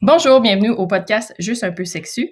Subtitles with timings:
[0.00, 2.30] Bonjour, bienvenue au podcast Juste un peu sexu.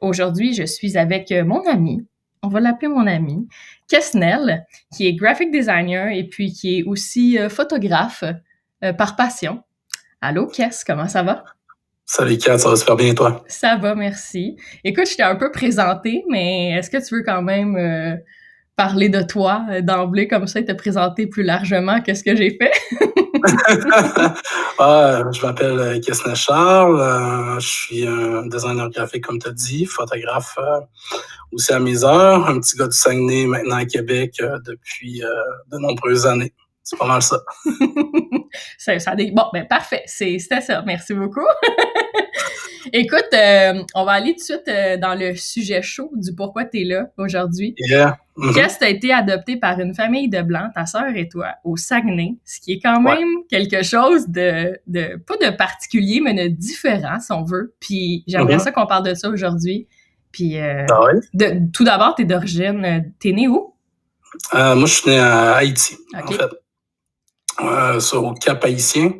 [0.00, 2.06] Aujourd'hui, je suis avec euh, mon ami,
[2.44, 3.48] on va l'appeler mon ami,
[3.88, 4.64] Kesnel,
[4.94, 8.22] qui est graphic designer et puis qui est aussi euh, photographe
[8.84, 9.64] euh, par passion.
[10.20, 11.44] Allô, Kes, comment ça va?
[12.04, 13.44] Salut Kat, ça va super bien toi?
[13.48, 14.56] Ça va, merci.
[14.84, 18.20] Écoute, je t'ai un peu présenté, mais est-ce que tu veux quand même
[18.76, 22.72] parler de toi d'emblée comme ça et te présenter plus largement qu'est-ce que j'ai fait?
[24.78, 27.00] ah, je m'appelle euh, Kesna Charles.
[27.00, 30.80] Euh, je suis un designer graphique, comme tu as dit, photographe euh,
[31.52, 32.48] aussi à mes heures.
[32.48, 35.20] Un petit gars du Saguenay, maintenant à Québec depuis
[35.70, 36.52] de nombreuses années.
[36.82, 37.38] C'est pas mal ça.
[38.78, 40.02] ça, ça Bon, ben parfait.
[40.06, 40.82] C'était ça.
[40.86, 41.46] Merci beaucoup.
[42.92, 46.64] Écoute, euh, on va aller tout de suite euh, dans le sujet chaud du pourquoi
[46.64, 47.74] tu es là aujourd'hui.
[47.78, 48.18] Yeah.
[48.36, 51.76] Mm tu as été adopté par une famille de blancs, ta sœur et toi, au
[51.76, 56.46] Saguenay, ce qui est quand même quelque chose de, de, pas de particulier, mais de
[56.54, 57.74] différent, si on veut.
[57.80, 58.60] Puis j'aimerais mm-hmm.
[58.60, 59.88] ça qu'on parle de ça aujourd'hui.
[60.30, 63.74] Puis, euh, ah de, tout d'abord, tu es d'origine, t'es né où?
[64.52, 68.00] moi, je suis né à Haïti, en fait.
[68.00, 69.14] sur, au Cap Haïtien.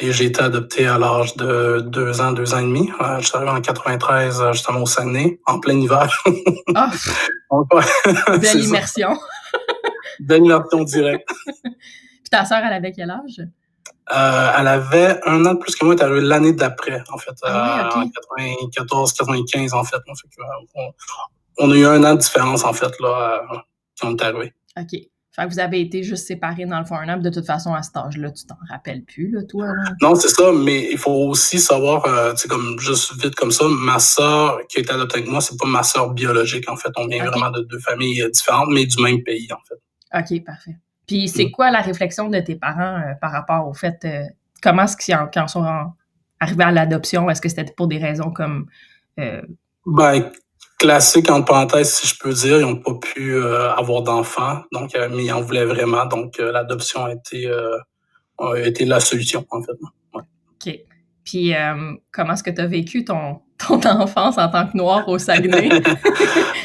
[0.00, 2.90] Et j'ai été adopté à l'âge de deux ans, deux ans et demi.
[3.00, 6.24] Euh, je suis arrivé en 93, euh, justement au Saguenay, en plein hiver.
[6.74, 6.90] Ah!
[8.40, 9.16] Belle immersion.
[10.20, 11.28] Belle immersion directe.
[11.62, 13.40] Puis ta sœur, elle avait quel âge?
[14.14, 17.16] Euh, elle avait un an de plus que moi, elle est arrivée l'année d'après, en
[17.16, 19.96] fait, ah, en 94, 95, en fait.
[20.74, 20.92] on,
[21.58, 23.42] on, a eu un an de différence, en fait, là,
[23.98, 24.52] quand on est arrivé.
[24.78, 25.00] OK.
[25.34, 27.82] Fait que vous avez été juste séparés dans le fond un De toute façon, à
[27.82, 29.66] cet âge-là, tu t'en rappelles plus, là, toi?
[30.00, 33.50] Non, c'est ça, mais il faut aussi savoir, euh, tu sais, comme juste vite comme
[33.50, 36.76] ça, ma sœur qui a été adoptée avec moi, c'est pas ma sœur biologique, en
[36.76, 36.90] fait.
[36.96, 40.36] On vient vraiment de deux familles euh, différentes, mais du même pays, en fait.
[40.36, 40.76] OK, parfait.
[41.08, 41.50] Puis c'est mm.
[41.50, 44.06] quoi la réflexion de tes parents euh, par rapport au fait,
[44.62, 45.66] comment est-ce qu'ils en, sont
[46.38, 47.28] arrivés à l'adoption?
[47.28, 48.66] Est-ce que c'était pour des raisons comme...
[49.16, 50.30] Ben,
[50.84, 52.60] classique entre parenthèses, si je peux dire.
[52.60, 56.04] Ils n'ont pas pu euh, avoir d'enfants, donc euh, mais ils en voulaient vraiment.
[56.04, 57.50] Donc euh, l'adoption a été
[58.38, 59.72] a été la solution en fait.
[60.12, 60.22] Ouais.
[60.52, 60.78] Ok.
[61.24, 61.54] Puis
[62.12, 65.70] comment est-ce que tu as vécu ton ton enfance en tant que noir au Saguenay?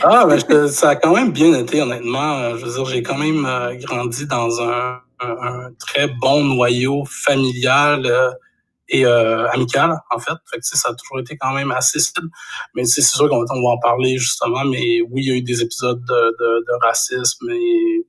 [0.02, 2.56] Ah ben ça a quand même bien été honnêtement.
[2.58, 3.46] Je veux dire, j'ai quand même
[3.80, 8.10] grandi dans un, un, un, très bon noyau familial
[8.90, 10.34] et euh, amicale, en fait.
[10.52, 12.28] fait que, ça a toujours été quand même assez simple.
[12.74, 14.66] Mais c'est sûr qu'on va en parler justement.
[14.66, 18.06] Mais oui, il y a eu des épisodes de, de, de racisme et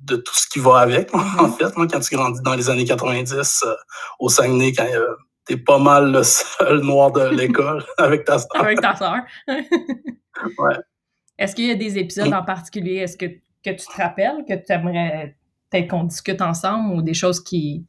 [0.00, 1.72] de tout ce qui va avec, en fait.
[1.74, 3.74] Quand tu grandis dans les années 90 euh,
[4.20, 8.56] au Saguenay, quand euh, t'es pas mal le seul noir de l'école avec ta soeur.
[8.56, 9.16] Avec ta soeur.
[9.48, 10.76] ouais.
[11.38, 14.54] Est-ce qu'il y a des épisodes en particulier, est-ce que, que tu te rappelles, que
[14.54, 15.36] tu aimerais
[15.70, 17.84] peut-être qu'on discute ensemble ou des choses qui,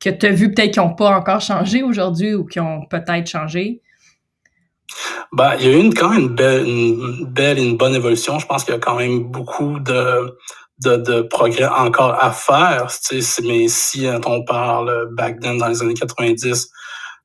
[0.00, 3.26] que tu as vu peut-être qui n'ont pas encore changé aujourd'hui ou qui ont peut-être
[3.26, 3.82] changé?
[5.32, 8.38] Ben, il y a eu quand même une belle, une belle et une bonne évolution.
[8.38, 10.36] Je pense qu'il y a quand même beaucoup de,
[10.84, 12.88] de, de progrès encore à faire.
[13.06, 16.68] Tu sais, mais si on parle back then, dans les années 90,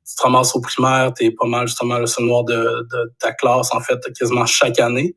[0.06, 3.14] tu te ramasses au primaire, tu es pas mal justement le seul noir de, de,
[3.20, 5.16] ta classe, en fait, quasiment chaque année.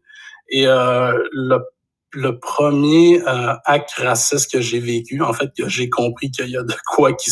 [0.49, 1.59] Et euh, le
[2.13, 6.57] le premier euh, acte raciste que j'ai vécu, en fait, que j'ai compris qu'il y
[6.57, 7.31] a de quoi qui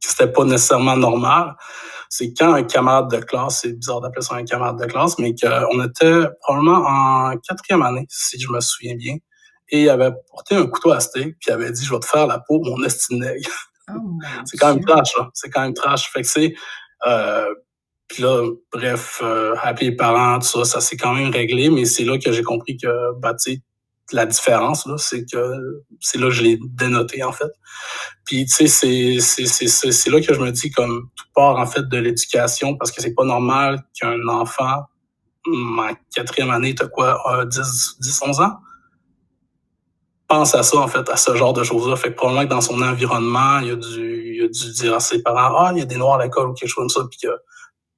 [0.00, 1.54] c'était pas nécessairement normal,
[2.08, 5.34] c'est quand un camarade de classe, c'est bizarre d'appeler ça un camarade de classe, mais
[5.34, 9.16] qu'on était probablement en quatrième année, si je me souviens bien,
[9.70, 12.06] et il avait porté un couteau à steak, puis il avait dit, je vais te
[12.06, 13.24] faire la peau, mon estime
[13.90, 15.30] oh, c'est quand même trash, là.
[15.32, 16.10] C'est quand même trash.
[16.12, 16.54] Fait que c'est,
[17.06, 17.46] euh,
[18.08, 21.86] puis là, bref, euh, appeler les parents, tout ça, ça s'est quand même réglé, mais
[21.86, 23.62] c'est là que j'ai compris que, bah, tu sais,
[24.12, 27.50] la différence, c'est que c'est là que je l'ai dénoté, en fait.
[28.24, 31.98] Puis, tu sais, c'est là que je me dis, comme, tout part, en fait, de
[31.98, 34.84] l'éducation, parce que c'est pas normal qu'un enfant,
[35.46, 38.58] en quatrième année, t'as quoi, 10, 10, 11 ans,
[40.32, 41.96] pense à ça, en fait, à ce genre de choses-là.
[41.96, 45.00] Fait que probablement que dans son environnement, il a dû, il a dû dire à
[45.00, 47.06] ses parents, ah, il y a des noirs à l'école ou quelque chose comme ça,
[47.10, 47.34] puis que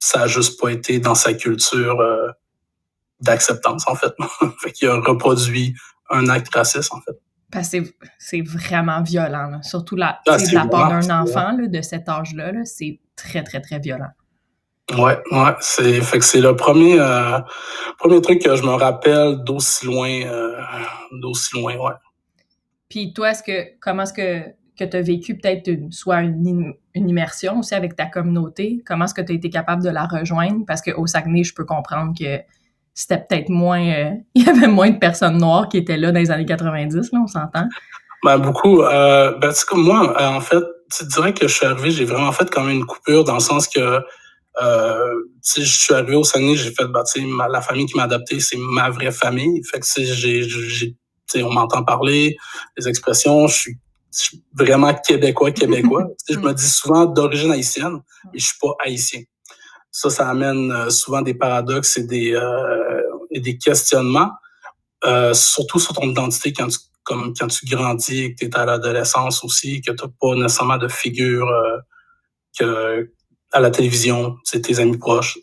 [0.01, 2.29] ça a juste pas été dans sa culture euh,
[3.21, 4.13] d'acceptance, en fait.
[4.63, 5.75] fait qu'il a reproduit
[6.11, 7.19] un acte raciste, en fait.
[7.51, 7.79] Parce que
[8.19, 13.01] c'est vraiment violent, surtout la, ah, de la part d'un enfant de cet âge-là, c'est
[13.15, 14.11] très, très, très violent.
[14.99, 17.39] Ouais, ouais, c'est fait que c'est le premier euh,
[17.99, 20.61] premier truc que je me rappelle d'aussi loin euh,
[21.23, 21.95] d'aussi loin, ouais.
[22.91, 24.43] Puis toi, est-ce que comment est-ce que
[24.79, 28.83] que tu as vécu peut-être soit une, une, immersion aussi avec ta communauté?
[28.85, 30.65] Comment est-ce que tu as été capable de la rejoindre?
[30.67, 32.41] Parce qu'au Saguenay, je peux comprendre que
[32.95, 33.87] c'était peut-être moins.
[33.87, 37.13] Euh, il y avait moins de personnes noires qui étaient là dans les années 90,
[37.13, 37.69] là, on s'entend.
[38.25, 38.83] Ben, beaucoup.
[38.83, 40.63] Euh, ben, comme moi, euh, en fait,
[40.97, 43.69] tu dirais que je suis arrivé, j'ai vraiment fait comme une coupure dans le sens
[43.69, 44.01] que
[44.63, 45.15] Euh,
[45.57, 48.57] je suis arrivé au Saguenay, j'ai fait, bah, ma, la famille qui m'a adopté, c'est
[48.57, 49.61] ma vraie famille.
[49.65, 50.95] Fait que j'ai, j'ai,
[51.43, 52.37] on m'entend parler,
[52.77, 53.73] les expressions, je
[54.13, 56.07] suis, vraiment québécois, québécois.
[56.31, 58.01] je me dis souvent d'origine haïtienne,
[58.33, 59.23] mais je suis pas haïtien.
[59.95, 63.01] Ça, ça amène euh, souvent des paradoxes et des, euh,
[63.31, 64.33] et des questionnements,
[65.05, 68.65] euh, surtout sur ton identité quand tu, comme quand tu grandis, que tu es à
[68.65, 71.79] l'adolescence aussi, que tu n'as pas nécessairement de figure euh,
[72.59, 73.13] que
[73.53, 75.39] à la télévision, c'est tes amis proches,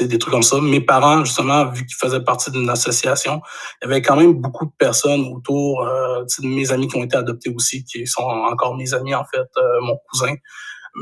[0.00, 0.60] des trucs comme ça.
[0.60, 3.42] Mes parents, justement, vu qu'ils faisaient partie d'une association,
[3.82, 7.02] il y avait quand même beaucoup de personnes autour, euh, de mes amis qui ont
[7.02, 10.34] été adoptés aussi, qui sont encore mes amis, en fait, euh, mon cousin.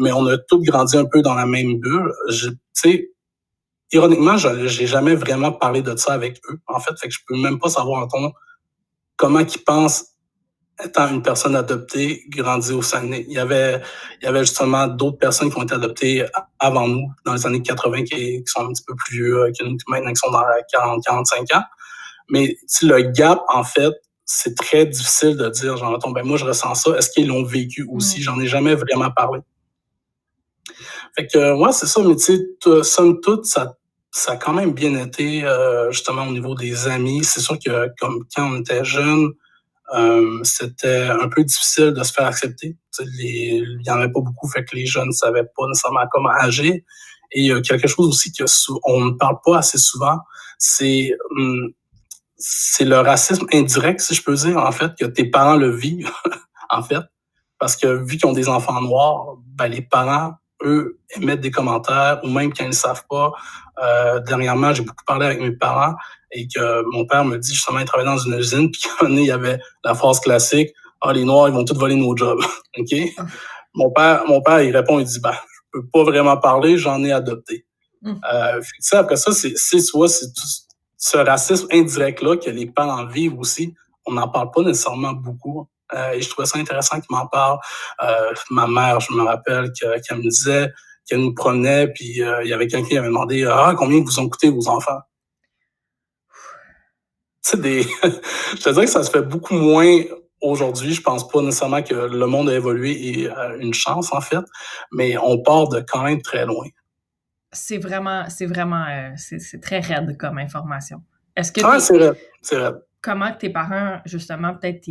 [0.01, 2.13] Mais on a tous grandi un peu dans la même bulle.
[2.31, 3.11] Tu sais,
[3.93, 6.93] ironiquement, j'ai jamais vraiment parlé de ça avec eux, en fait.
[7.01, 8.09] Fait que je peux même pas savoir,
[9.17, 10.17] comment ils pensent
[10.85, 13.25] étant une personne adoptée, grandi au Saguenay.
[13.29, 13.81] Il y avait,
[14.21, 16.27] il y avait justement d'autres personnes qui ont été adoptées
[16.59, 19.77] avant nous, dans les années 80, qui, sont un petit peu plus vieux que nous,
[19.89, 21.63] maintenant qui sont dans 40, 45 ans.
[22.29, 23.95] Mais le gap, en fait,
[24.25, 26.91] c'est très difficile de dire, genre, ben moi, je ressens ça.
[26.99, 28.21] Est-ce qu'ils l'ont vécu aussi?
[28.21, 29.41] J'en ai jamais vraiment parlé.
[31.17, 33.75] Fait que, ouais, c'est ça, mais tu sais, somme toute, ça,
[34.11, 37.25] ça a quand même bien été, euh, justement, au niveau des amis.
[37.25, 39.31] C'est sûr que, comme quand on était jeune,
[39.95, 42.77] euh, c'était un peu difficile de se faire accepter.
[43.01, 46.31] il y en avait pas beaucoup, fait que les jeunes ne savaient pas nécessairement comment
[46.31, 46.75] agir.
[47.33, 48.45] Et il y a quelque chose aussi que
[48.85, 50.19] on ne parle pas assez souvent,
[50.59, 51.73] c'est hum,
[52.39, 56.11] c'est le racisme indirect, si je peux dire, en fait, que tes parents le vivent,
[56.71, 57.03] en fait.
[57.59, 62.21] Parce que vu qu'ils ont des enfants noirs, ben, les parents, eux, émettent des commentaires,
[62.25, 63.33] ou même quand ils ne savent pas.
[63.83, 65.95] Euh, dernièrement, j'ai beaucoup parlé avec mes parents,
[66.33, 69.31] et que mon père me dit justement, il travaillait dans une usine, puis il y
[69.31, 70.71] avait la phrase classique,
[71.01, 72.41] ah, les Noirs, ils vont tous voler nos jobs.
[72.79, 72.95] OK?
[73.19, 73.27] Ah.
[73.75, 75.39] Mon père, mon père, il répond, il dit, bah,
[75.75, 77.67] je peux pas vraiment parler, j'en ai adopté.
[78.03, 78.15] Mm.
[78.33, 80.27] Euh, ça, après ça, c'est, c'est soit, c'est
[80.97, 83.75] ce racisme indirect-là que les parents vivent aussi.
[84.07, 85.69] On n'en parle pas nécessairement beaucoup.
[85.95, 87.59] Euh, et je trouvais ça intéressant qu'il m'en parle.
[88.03, 90.73] Euh, ma mère, je me rappelle qu'elle me disait
[91.07, 94.19] qu'elle nous promenait, puis euh, il y avait quelqu'un qui avait demandé Ah, combien vous
[94.19, 95.01] ont coûté vos enfants?
[97.55, 97.83] des.
[98.03, 100.03] je te dirais que ça se fait beaucoup moins
[100.41, 100.93] aujourd'hui.
[100.93, 103.31] Je pense pas nécessairement que le monde a évolué et
[103.61, 104.45] une chance, en fait,
[104.91, 106.67] mais on part de quand même très loin.
[107.53, 108.85] C'est vraiment, c'est vraiment,
[109.17, 111.05] c'est très raide comme information.
[111.37, 111.61] Est-ce que.
[111.63, 112.17] Ah, c'est raide.
[112.43, 112.83] C'est raide.
[113.01, 114.91] Comment tes parents, justement, peut-être,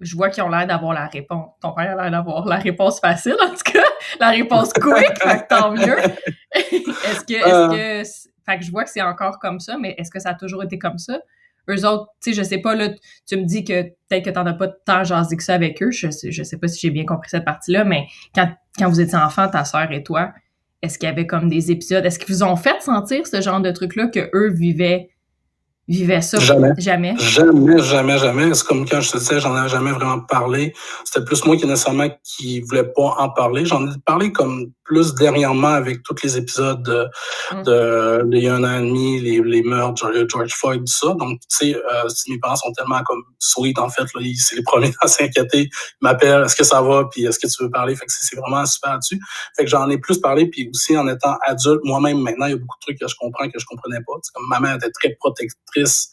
[0.00, 1.50] je vois qu'ils ont l'air d'avoir la réponse.
[1.60, 3.84] Ton père a l'air d'avoir la réponse facile, en tout cas,
[4.20, 5.14] la réponse quick,
[5.48, 5.98] tant mieux.
[6.52, 8.02] est-ce que, est-ce euh.
[8.02, 8.08] que,
[8.44, 10.62] fait que je vois que c'est encore comme ça, mais est-ce que ça a toujours
[10.62, 11.18] été comme ça?
[11.68, 12.90] eux autres, tu sais, je sais pas, là,
[13.26, 15.90] tu me dis que peut-être que t'en as pas tant jasé que ça avec eux.
[15.90, 19.00] Je sais, je sais pas si j'ai bien compris cette partie-là, mais quand, quand vous
[19.00, 20.32] étiez enfant, ta sœur et toi,
[20.82, 22.04] est-ce qu'il y avait comme des épisodes?
[22.04, 25.10] Est-ce qu'ils vous ont fait sentir ce genre de truc-là que eux vivaient
[25.88, 26.38] vivait ça?
[26.38, 26.70] Jamais.
[26.78, 27.14] Jamais?
[27.18, 28.54] Jamais, jamais, jamais.
[28.54, 30.74] C'est comme quand je te disais, j'en avais jamais vraiment parlé.
[31.04, 33.64] C'était plus moi qui nécessairement qui voulais pas en parler.
[33.64, 37.06] J'en ai parlé comme plus dernièrement avec tous les épisodes de,
[37.52, 37.62] mm.
[37.64, 41.14] de les un an et demi, les, les meurtres, George Floyd, tout ça.
[41.14, 44.62] Donc, tu sais, euh, mes parents sont tellement comme sweet, en fait, là, c'est les
[44.62, 45.62] premiers à s'inquiéter.
[45.62, 47.94] Ils m'appellent, est-ce que ça va, puis est-ce que tu veux parler?
[47.96, 49.20] Fait que c'est vraiment super là-dessus.
[49.56, 52.54] Fait que j'en ai plus parlé, puis aussi en étant adulte, moi-même maintenant, il y
[52.54, 54.14] a beaucoup de trucs que je comprends que je comprenais pas.
[54.34, 56.10] comme ma mère était très protectrice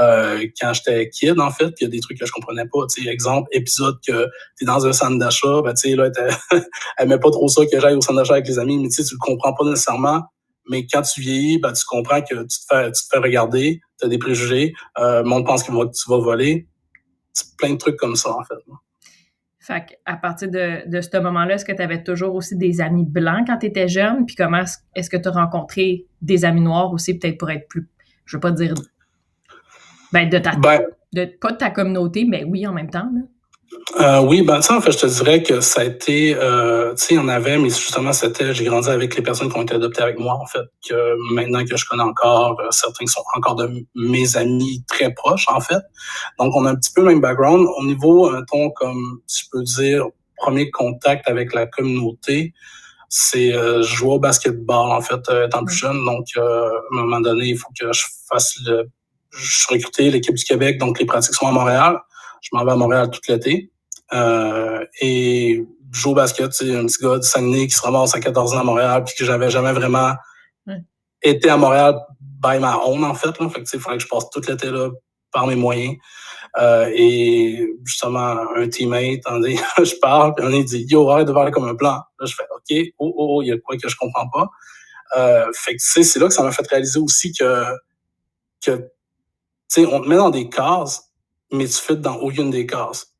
[0.00, 2.86] euh, quand j'étais kid, en fait, il y a des trucs que je comprenais pas.
[2.86, 6.10] Tu exemple, épisode que tu es dans un centre d'achat, ben, tu sais, là,
[6.98, 9.02] elle met pas trop ça que j'aille au centre d'achat avec les amis, mais tu
[9.02, 10.22] sais, tu le comprends pas nécessairement.
[10.70, 13.80] Mais quand tu vieillis, ben, tu comprends que tu te fais, tu te fais regarder,
[13.98, 16.68] tu as des préjugés, euh, le monde pense que tu vas voler.
[17.58, 18.54] Plein de trucs comme ça, en fait.
[19.58, 23.04] Fait à partir de, de ce moment-là, est-ce que tu avais toujours aussi des amis
[23.04, 24.26] blancs quand tu étais jeune?
[24.26, 27.88] Puis comment est-ce que tu as rencontré des amis noirs aussi, peut-être pour être plus,
[28.24, 28.74] je veux pas dire
[30.12, 33.08] ben, de ta, ben, de, pas de ta communauté, mais oui, en même temps.
[33.14, 33.22] Là.
[34.00, 37.04] Euh, oui, ben ça, en fait, je te dirais que ça a été, euh, tu
[37.04, 39.62] sais, il y en avait, mais justement, c'était, j'ai grandi avec les personnes qui ont
[39.62, 43.12] été adoptées avec moi, en fait, que maintenant que je connais encore, euh, certains qui
[43.12, 45.82] sont encore de mes amis très proches, en fait.
[46.38, 47.66] Donc, on a un petit peu le même background.
[47.78, 52.52] Au niveau, un ton, comme tu peux dire, premier contact avec la communauté,
[53.08, 56.04] c'est euh, jouer au basketball, en fait, étant plus jeune.
[56.04, 58.84] Donc, à un moment donné, il faut que je fasse le
[59.32, 61.98] je suis recruté l'équipe du Québec, donc les pratiques sont à Montréal.
[62.42, 63.70] Je m'en vais à Montréal tout l'été.
[64.12, 68.14] Euh, et je joue au basket, c'est un petit gars de Saguenay qui se ramasse
[68.14, 70.14] à 14 ans à Montréal, puis que j'avais jamais vraiment
[71.22, 73.38] été à Montréal by my own, en fait.
[73.38, 73.48] Là.
[73.48, 74.90] Fait que, il fallait que je passe tout l'été là
[75.30, 75.96] par mes moyens.
[76.58, 79.20] Euh, et justement, un teammate,
[79.78, 82.00] je parle, puis on est dit, yo, arrête de parler comme un blanc.
[82.20, 84.48] Là, je fais, OK, oh, oh, oh, il y a quoi que je comprends pas.
[85.16, 87.64] Euh, fait que, c'est là que ça m'a fait réaliser aussi que,
[88.64, 88.88] que,
[89.72, 91.10] sais, on te met dans des cases,
[91.52, 93.14] mais tu fais dans aucune des cases.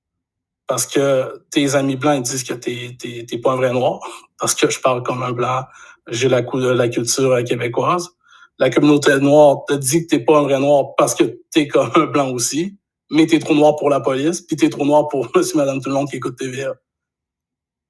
[0.66, 4.00] Parce que tes amis blancs, ils disent que t'es, t'es, pas un vrai noir.
[4.38, 5.64] Parce que je parle comme un blanc.
[6.08, 8.10] J'ai la, la culture québécoise.
[8.58, 11.90] La communauté noire te dit que t'es pas un vrai noir parce que t'es comme
[11.94, 12.76] un blanc aussi
[13.12, 15.90] mais t'es trop noir pour la police, puis t'es trop noir pour monsieur, madame, tout
[15.90, 16.74] le monde qui écoute TVA.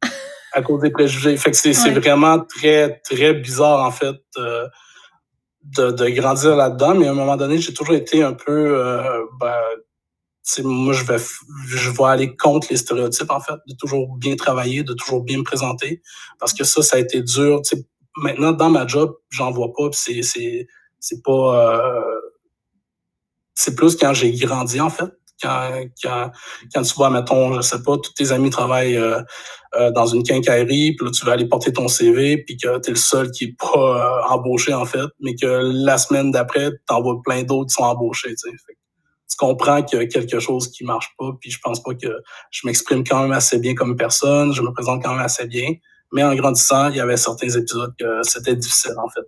[0.53, 1.37] à cause des préjugés.
[1.37, 4.69] Fait que c'est vraiment très, très bizarre, en fait, euh,
[5.65, 6.95] de, de, grandir là-dedans.
[6.95, 9.55] Mais à un moment donné, j'ai toujours été un peu, euh, ben,
[10.65, 11.19] moi, je vais,
[11.67, 15.39] je vais aller contre les stéréotypes, en fait, de toujours bien travailler, de toujours bien
[15.39, 16.03] me présenter.
[16.39, 17.61] Parce que ça, ça a été dur.
[17.65, 17.85] sais,
[18.17, 20.67] maintenant, dans ma job, j'en vois pas, c'est, c'est,
[20.99, 22.21] c'est pas, euh,
[23.55, 25.11] c'est plus quand j'ai grandi, en fait.
[25.43, 25.71] Quand,
[26.03, 26.31] quand,
[26.73, 29.21] quand, tu vois, mettons, je sais pas, tous tes amis travaillent euh,
[29.75, 32.91] euh, dans une quincaillerie, puis là, tu vas aller porter ton CV, puis que tu
[32.91, 36.71] es le seul qui est pas euh, embauché, en fait, mais que la semaine d'après,
[36.71, 40.41] tu en vois plein d'autres qui sont embauchés, tu tu comprends qu'il y a quelque
[40.41, 42.09] chose qui marche pas, puis je pense pas que
[42.51, 45.73] je m'exprime quand même assez bien comme personne, je me présente quand même assez bien,
[46.13, 49.27] mais en grandissant, il y avait certains épisodes que c'était difficile, en fait,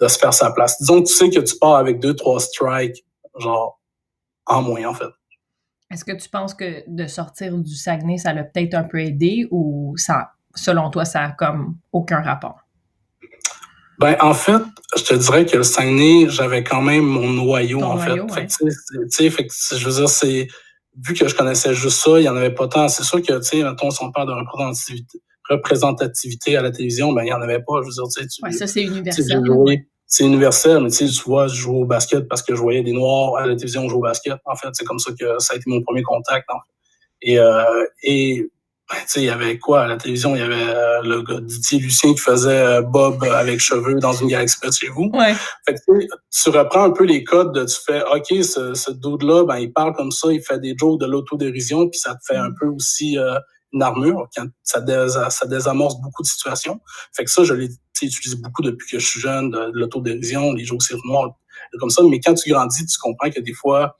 [0.00, 0.76] de se faire sa place.
[0.80, 3.04] Disons que tu sais que tu pars avec deux, trois strikes
[3.38, 3.80] genre
[4.46, 5.10] en moins, en fait.
[5.92, 9.46] Est-ce que tu penses que de sortir du Saguenay, ça l'a peut-être un peu aidé
[9.50, 12.60] ou ça, selon toi, ça a comme aucun rapport?
[13.98, 14.62] Ben, en fait,
[14.96, 18.16] je te dirais que le Saguenay, j'avais quand même mon noyau, en fait.
[18.32, 20.48] fait, fait je veux dire, c'est,
[20.96, 22.88] vu que je connaissais juste ça, il n'y en avait pas tant.
[22.88, 27.12] C'est sûr que, tu sais, mettons, si on parle de représentativité, représentativité à la télévision,
[27.12, 27.82] ben, il n'y en avait pas.
[27.82, 29.42] Je veux dire, tu sais, ouais, ça, c'est universel
[30.12, 32.82] c'est universel, mais tu sais, tu vois, je joue au basket parce que je voyais
[32.82, 34.34] des Noirs à la télévision jouer au basket.
[34.44, 36.46] En fait, c'est comme ça que ça a été mon premier contact.
[37.22, 38.46] Et, euh, et
[38.90, 40.36] ben, tu sais, il y avait quoi à la télévision?
[40.36, 44.12] Il y avait euh, le gars Didier Lucien qui faisait euh, Bob avec cheveux dans
[44.12, 45.10] une gare express chez vous.
[45.14, 45.34] Ouais.
[45.64, 45.80] Fait que,
[46.30, 49.72] tu reprends un peu les codes, de, tu fais, OK, ce, ce dude-là, ben, il
[49.72, 52.66] parle comme ça, il fait des jokes de l'autodérision, puis ça te fait un peu
[52.66, 53.16] aussi
[53.72, 54.84] une armure, quand ça,
[55.30, 56.80] ça désamorce beaucoup de situations.
[57.16, 57.70] Fait que ça, je l'ai
[58.06, 61.34] utilisé beaucoup depuis que je suis jeune, de, l'autodérision, les jokes noirs,
[61.78, 62.02] comme ça.
[62.02, 63.96] Mais quand tu grandis, tu comprends que des fois,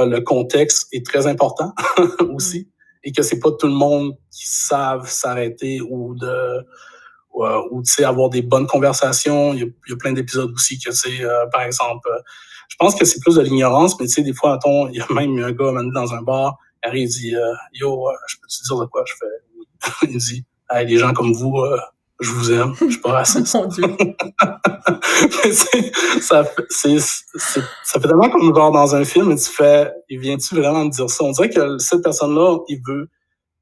[0.00, 1.74] euh, le contexte est très important
[2.34, 2.64] aussi mm.
[3.04, 6.66] et que c'est pas tout le monde qui savent s'arrêter ou de
[7.34, 9.54] ou, tu sais avoir des bonnes conversations.
[9.54, 12.20] Il y a, il y a plein d'épisodes aussi que c'est euh, par exemple, euh,
[12.68, 15.00] je pense que c'est plus de l'ignorance, mais tu sais des fois, attends, il y
[15.00, 16.58] a même un gars dans un bar
[16.92, 20.44] il dit euh, Yo, euh, je peux te dire de quoi je fais Il dit
[20.70, 21.78] Hey, les gens comme vous, euh,
[22.22, 23.54] je vous aime, je suis pas raciste.
[23.54, 23.84] Mon Dieu.
[26.20, 30.54] ça, c'est, ça fait tellement comme genre dans un film, et tu fais, il vient-tu
[30.54, 31.24] vraiment me dire ça?
[31.24, 33.08] On dirait que cette personne-là, il veut,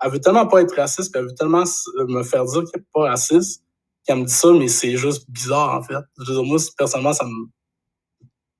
[0.02, 1.64] elle veut tellement pas être raciste, puis elle veut tellement
[2.08, 3.62] me faire dire qu'elle est pas raciste,
[4.06, 6.04] qu'elle me dit ça, mais c'est juste bizarre, en fait.
[6.18, 7.48] Je veux dire, moi, personnellement, ça me,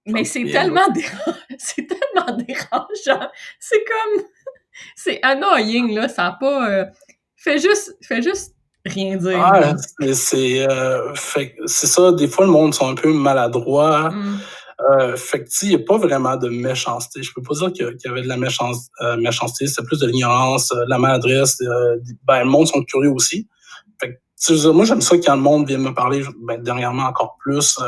[0.06, 0.86] mais c'est tellement,
[1.58, 3.28] c'est tellement dérangeant.
[3.58, 4.24] C'est comme,
[4.96, 6.08] c'est annoying, là.
[6.08, 6.70] Ça n'a pas.
[6.70, 6.84] Euh,
[7.36, 9.40] fais juste, fais juste rien dire.
[9.40, 9.74] Ah,
[10.12, 12.12] c'est, euh, c'est ça.
[12.12, 14.10] Des fois, le monde sont un peu maladroits.
[14.10, 14.40] Mm.
[14.92, 17.22] Euh, fait que, il n'y a pas vraiment de méchanceté.
[17.22, 19.66] Je peux pas dire qu'il y avait de la euh, méchanceté.
[19.66, 21.58] C'est plus de l'ignorance, de la maladresse.
[22.24, 23.46] ben, le monde sont curieux aussi.
[24.00, 27.78] Fait que, moi, j'aime ça quand le monde vient me parler, ben, dernièrement encore plus,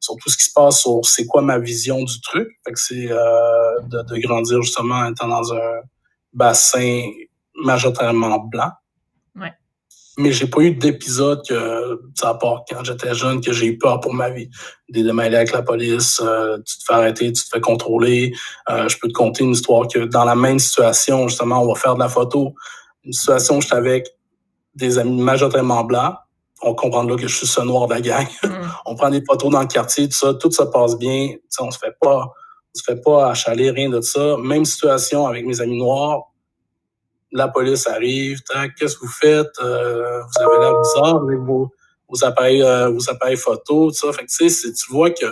[0.00, 2.48] sur tout ce qui se passe, sur c'est quoi ma vision du truc.
[2.66, 5.80] Fait que c'est de, de, grandir justement en étant dans un
[6.32, 7.08] bassin
[7.54, 8.72] majoritairement blanc.
[10.16, 14.00] Mais j'ai pas eu d'épisode que, à part quand j'étais jeune, que j'ai eu peur
[14.00, 14.48] pour ma vie.
[14.88, 18.32] Des démêlés avec la police, euh, tu te fais arrêter, tu te fais contrôler.
[18.70, 21.74] Euh, je peux te conter une histoire que dans la même situation, justement, on va
[21.74, 22.54] faire de la photo.
[23.04, 24.08] Une situation où j'étais avec
[24.74, 26.14] des amis majoritairement blancs.
[26.62, 28.26] On comprend là que je suis ce noir de la gang.
[28.42, 28.48] Mm.
[28.86, 31.34] on prend des photos dans le quartier, tout ça, tout se passe bien.
[31.48, 32.32] sais, on se fait pas
[32.76, 34.36] se fait pas achaler, rien de ça.
[34.36, 36.24] Même situation avec mes amis noirs.
[37.36, 38.40] La police arrive,
[38.78, 39.50] qu'est-ce que vous faites?
[39.62, 41.70] Euh, vous avez l'air bizarre avec vos,
[42.08, 44.12] vos appareils, euh, vos appareils photo, tout ça.
[44.12, 45.26] Fait que tu vois que,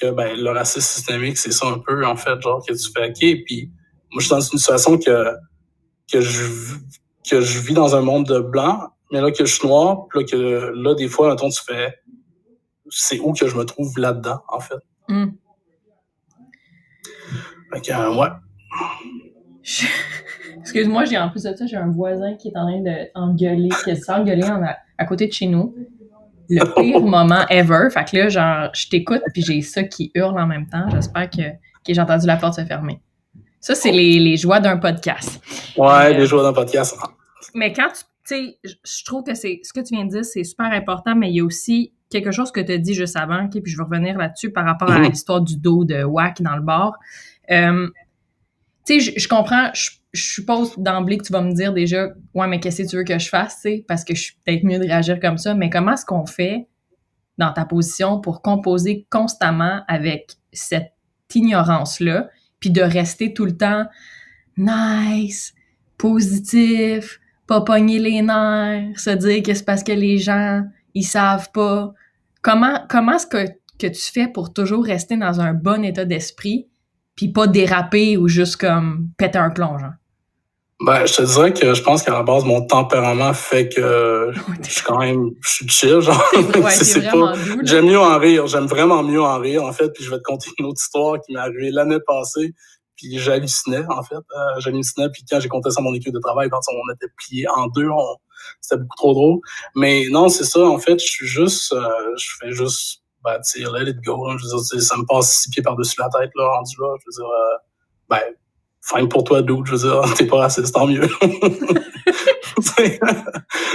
[0.00, 3.10] que ben, le racisme systémique, c'est ça un peu, en fait, genre que tu fais
[3.10, 3.44] OK.
[3.44, 3.70] Puis
[4.10, 5.34] moi, je suis dans une situation que,
[6.10, 6.44] que je
[7.28, 10.20] que je vis dans un monde de blanc, mais là que je suis noir, puis
[10.20, 11.94] là que là, des fois, mettons, tu fais
[12.90, 14.78] c'est où que je me trouve là-dedans, en fait.
[15.08, 15.28] Mm.
[17.72, 18.28] Fait euh, ouais.
[20.60, 22.82] Excuse-moi, j'ai en plus de ça, j'ai un voisin qui est en train
[23.14, 24.42] d'engueuler, qui s'est engueulé
[24.98, 25.74] à côté de chez nous.
[26.48, 27.88] Le pire moment ever.
[27.90, 30.88] Fait que là, genre, je t'écoute, puis j'ai ça qui hurle en même temps.
[30.90, 31.42] J'espère que,
[31.86, 33.00] que j'ai entendu la porte se fermer.
[33.60, 35.40] Ça, c'est les, les joies d'un podcast.
[35.76, 36.96] Ouais, les joies d'un podcast.
[37.54, 40.44] Mais quand tu sais, je trouve que c'est ce que tu viens de dire, c'est
[40.44, 43.44] super important, mais il y a aussi quelque chose que tu as dit juste avant,
[43.44, 45.10] okay, puis je vais revenir là-dessus par rapport à mhm.
[45.10, 46.94] l'histoire du dos de Wack dans le bar.
[47.50, 47.88] Euh,
[48.88, 52.58] tu sais, je, comprends, je, suppose d'emblée que tu vas me dire déjà, ouais, mais
[52.58, 54.84] qu'est-ce que tu veux que je fasse, tu parce que je suis peut-être mieux de
[54.84, 56.66] réagir comme ça, mais comment est-ce qu'on fait
[57.36, 60.92] dans ta position pour composer constamment avec cette
[61.34, 62.28] ignorance-là,
[62.60, 63.84] puis de rester tout le temps
[64.56, 65.54] nice,
[65.98, 70.64] positif, pas pogner les nerfs, se dire que c'est parce que les gens,
[70.94, 71.92] ils savent pas?
[72.40, 73.46] Comment, comment est-ce que,
[73.78, 76.66] que tu fais pour toujours rester dans un bon état d'esprit
[77.18, 79.82] puis pas déraper ou juste comme péter un plonge?
[80.80, 84.30] Ben, je te dirais que je pense qu'à la base, mon tempérament fait que
[84.62, 86.22] je suis quand même, je suis chill, genre.
[86.36, 87.32] Ouais, c'est pas,
[87.64, 90.22] j'aime mieux en rire, j'aime vraiment mieux en rire, en fait, puis je vais te
[90.22, 92.54] conter une autre histoire qui m'est arrivée l'année passée,
[92.94, 94.14] puis j'hallucinais, en fait.
[94.14, 97.12] Euh, j'hallucinais, puis quand j'ai compté ça à mon équipe de travail, quand on était
[97.16, 97.88] plié en deux,
[98.60, 99.40] c'était beaucoup trop drôle.
[99.74, 103.58] Mais non, c'est ça, en fait, je suis juste, euh, je fais juste ben, tu
[103.60, 104.28] let it go.
[104.38, 106.94] Je veux dire, ça me passe six pieds par-dessus la tête, là, rendu là.
[107.00, 107.56] Je veux dire, euh,
[108.08, 108.22] ben,
[108.82, 109.66] fine pour toi, dude.
[109.66, 111.08] Je veux dire, t'es pas raciste, tant mieux.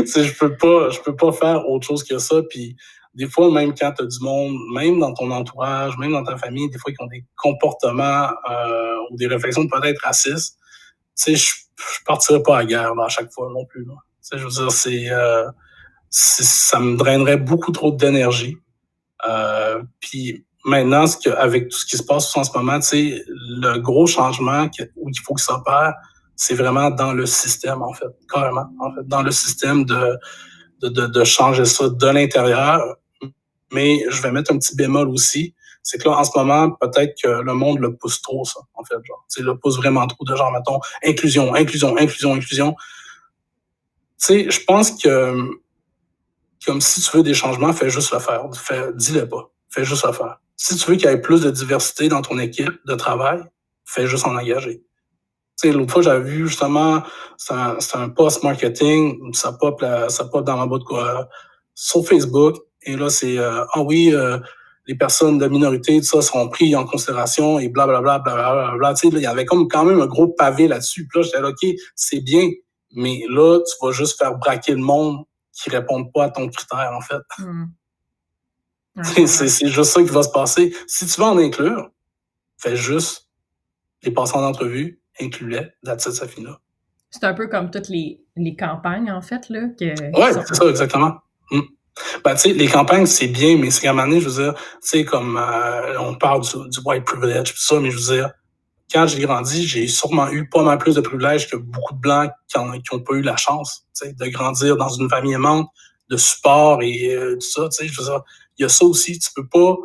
[0.06, 2.42] je peux pas, je peux pas faire autre chose que ça.
[2.50, 2.76] Puis,
[3.14, 6.70] des fois, même quand t'as du monde, même dans ton entourage, même dans ta famille,
[6.70, 10.58] des fois, qui ont des comportements euh, ou des réflexions peut-être racistes,
[11.16, 13.86] tu sais, je, je partirais pas à guerre à chaque fois non plus.
[13.86, 13.94] Là.
[13.94, 15.46] Tu sais, je veux dire, c'est, euh,
[16.10, 18.58] ça me drainerait beaucoup trop d'énergie.
[19.28, 23.78] Euh, puis maintenant, ce que, avec tout ce qui se passe en ce moment, le
[23.80, 25.94] gros changement où il faut que ça s'opère,
[26.36, 30.18] c'est vraiment dans le système, en fait, carrément, en fait, dans le système de,
[30.82, 32.82] de, de, de changer ça de l'intérieur.
[33.72, 37.14] Mais je vais mettre un petit bémol aussi, c'est que là, en ce moment, peut-être
[37.22, 40.08] que le monde le pousse trop, ça, en fait, genre, tu sais, le pousse vraiment
[40.08, 42.76] trop de genre, mettons, inclusion, inclusion, inclusion, inclusion.
[44.18, 45.36] Tu sais, je pense que
[46.66, 48.46] comme si tu veux des changements, fais juste le faire.
[48.96, 49.52] dis-le pas.
[49.70, 50.38] Fais juste le faire.
[50.56, 53.44] Si tu veux qu'il y ait plus de diversité dans ton équipe de travail,
[53.86, 54.84] fais juste en engager.
[55.64, 57.04] L'autre fois, j'avais vu justement,
[57.38, 57.54] c'est
[57.96, 61.30] un, post marketing, ça pop, ça pop dans ma boîte quoi,
[61.74, 62.58] sur Facebook.
[62.82, 64.38] Et là, c'est euh, ah oui, euh,
[64.88, 69.10] les personnes de minorité, tout ça, seront pris en considération et blablabla, blablabla, bla, Tu
[69.10, 71.08] sais, il y avait comme quand même un gros pavé là-dessus.
[71.08, 72.50] Puis là, j'étais OK, c'est bien,
[72.94, 76.92] mais là, tu vas juste faire braquer le monde qui répondent pas à ton critère,
[76.94, 77.22] en fait.
[77.38, 77.66] Hmm.
[79.26, 80.76] c'est juste ça qui va se passer.
[80.88, 81.90] Si tu veux en inclure,
[82.58, 83.30] fais juste
[84.04, 86.48] les passants d'entrevue, inclus-les, that's it, ça finit
[87.10, 89.68] C'est un peu comme toutes les, les campagnes, en fait, là.
[89.80, 91.18] Que, ouais, c'est ça, exactement.
[91.52, 91.62] Hmm.
[92.24, 94.44] Ben, tu sais, les campagnes, c'est bien, mais c'est qu'à un moment donné, je veux
[94.44, 97.98] dire, tu sais, comme euh, on parle du, du white privilege, tout ça, mais je
[97.98, 98.32] veux dire,
[98.94, 102.32] quand j'ai grandi, j'ai sûrement eu pas mal plus de privilèges que beaucoup de Blancs
[102.48, 105.68] qui n'ont pas eu la chance de grandir dans une famille aimante,
[106.10, 107.70] de support et euh, tout ça.
[107.82, 109.18] Il y a ça aussi.
[109.18, 109.76] Tu peux pas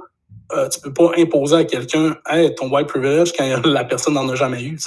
[0.53, 4.29] euh, tu peux pas imposer à quelqu'un hey, ton white privilege quand la personne n'en
[4.29, 4.79] a jamais eu.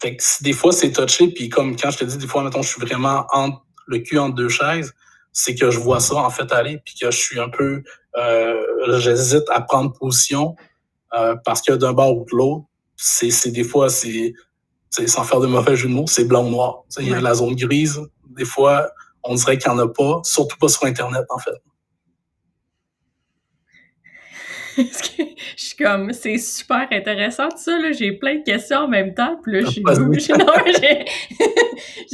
[0.00, 2.62] Fait que des fois, c'est touché, puis comme quand je te dis, des fois, mettons,
[2.62, 4.94] je suis vraiment entre le cul entre deux chaises,
[5.32, 7.82] c'est que je vois ça en fait aller, puis que je suis un peu
[8.16, 10.56] euh, j'hésite à prendre position
[11.14, 12.64] euh, parce que d'un bord ou de l'autre,
[12.96, 14.34] c'est des fois, c'est
[14.90, 16.82] sans faire de mauvais jeu de mots, c'est blanc ou noir.
[16.98, 18.00] Il y a la zone grise.
[18.36, 18.90] Des fois,
[19.22, 21.54] on dirait qu'il n'y en a pas, surtout pas sur Internet, en fait.
[24.76, 24.84] je
[25.56, 27.92] suis comme, c'est super intéressant tout ça, là.
[27.92, 29.38] J'ai plein de questions en même temps.
[29.42, 30.32] Puis là, j'ai le, goût, j'ai,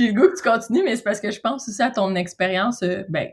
[0.09, 2.83] le goût que tu continues, mais c'est parce que je pense aussi à ton expérience,
[2.83, 3.29] euh, ben,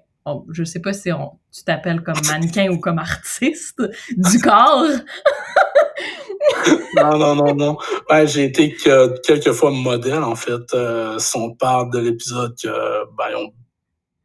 [0.51, 3.81] je sais pas si on, tu t'appelles comme mannequin ou comme artiste
[4.17, 4.85] du corps.
[6.95, 7.77] non, non, non, non.
[8.09, 10.73] Ben, j'ai été que, quelques fois modèle, en fait.
[10.73, 12.69] Euh, si on parle de l'épisode que,
[13.17, 13.53] ben, on,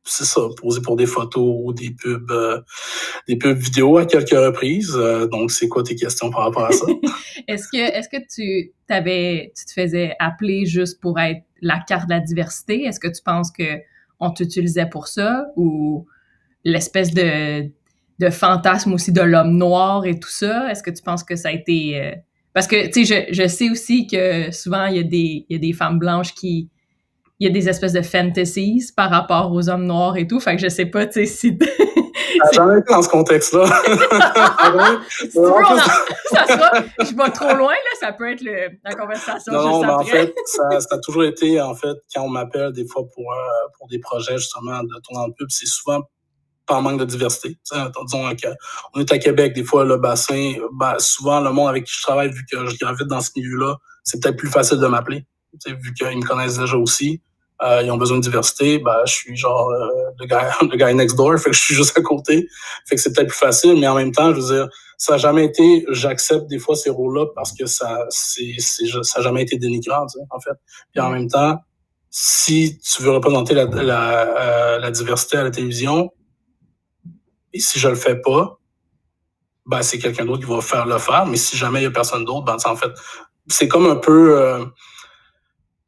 [0.04, 2.61] c'est ça, posé pour des photos ou des pubs, euh,
[3.28, 4.94] des pubs vidéo à quelques reprises.
[4.96, 6.87] Euh, donc, c'est quoi tes questions par rapport à ça?
[7.48, 12.08] est-ce que, est-ce que tu t'avais, tu te faisais appeler juste pour être la carte
[12.08, 12.84] de la diversité?
[12.84, 13.80] Est-ce que tu penses que
[14.20, 16.07] on t'utilisait pour ça ou
[16.64, 17.70] l'espèce de,
[18.18, 20.70] de fantasme aussi de l'homme noir et tout ça?
[20.70, 22.00] Est-ce que tu penses que ça a été...
[22.00, 22.12] Euh,
[22.52, 25.54] parce que, tu sais, je, je, sais aussi que souvent, il y, a des, y
[25.54, 26.68] a des femmes blanches qui...
[27.40, 30.40] Il y a des espèces de fantasies par rapport aux hommes noirs et tout.
[30.40, 31.59] Fait que je sais pas, tu sais, si...
[32.52, 33.66] J'en ai été dans ce contexte-là.
[33.70, 33.82] ça
[36.46, 39.52] sera, je vais trop loin, là, ça peut être le, la conversation.
[39.52, 42.72] Non, non, mais en fait, ça, ça, a toujours été, en fait, quand on m'appelle
[42.72, 43.36] des fois pour, euh,
[43.78, 46.02] pour des projets, justement, de tournant de pub, c'est souvent
[46.66, 47.58] par manque de diversité.
[48.04, 48.30] disons
[48.94, 52.02] on est à Québec, des fois, le bassin, ben, souvent, le monde avec qui je
[52.02, 55.24] travaille, vu que je gravite dans ce milieu-là, c'est peut-être plus facile de m'appeler,
[55.66, 57.22] vu qu'ils me connaissent déjà aussi.
[57.62, 59.88] Euh, ils ont besoin de diversité, ben, je suis genre euh,
[60.21, 62.47] le gars le gars next door, fait que je suis juste à côté.
[62.87, 65.18] Fait que c'est peut-être plus facile, mais en même temps, je veux dire, ça n'a
[65.18, 69.59] jamais été, j'accepte des fois ces rôles-là parce que ça c'est, ça n'a jamais été
[69.59, 70.57] dénigrant, en fait.
[70.92, 71.59] Puis en même temps,
[72.11, 76.11] si tu veux représenter la, la, euh, la diversité à la télévision,
[77.53, 78.59] et si je le fais pas,
[79.66, 81.27] ben c'est quelqu'un d'autre qui va faire le faire.
[81.27, 82.90] Mais si jamais il y a personne d'autre, ben en fait,
[83.49, 84.64] c'est comme un peu euh,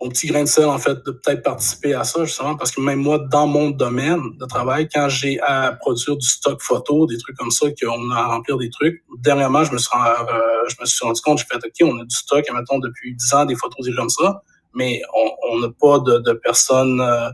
[0.01, 2.81] mon petit grain de sel, en fait, de peut-être participer à ça, justement, parce que
[2.81, 7.19] même moi, dans mon domaine de travail, quand j'ai à produire du stock photo, des
[7.19, 10.77] trucs comme ça, qu'on a à remplir des trucs, dernièrement, je me suis, euh, je
[10.81, 13.45] me suis rendu compte, j'ai fait, OK, on a du stock, mettons, depuis 10 ans,
[13.45, 14.43] des photos, des comme ça,
[14.75, 15.03] mais
[15.51, 17.31] on n'a pas de, personnes euh,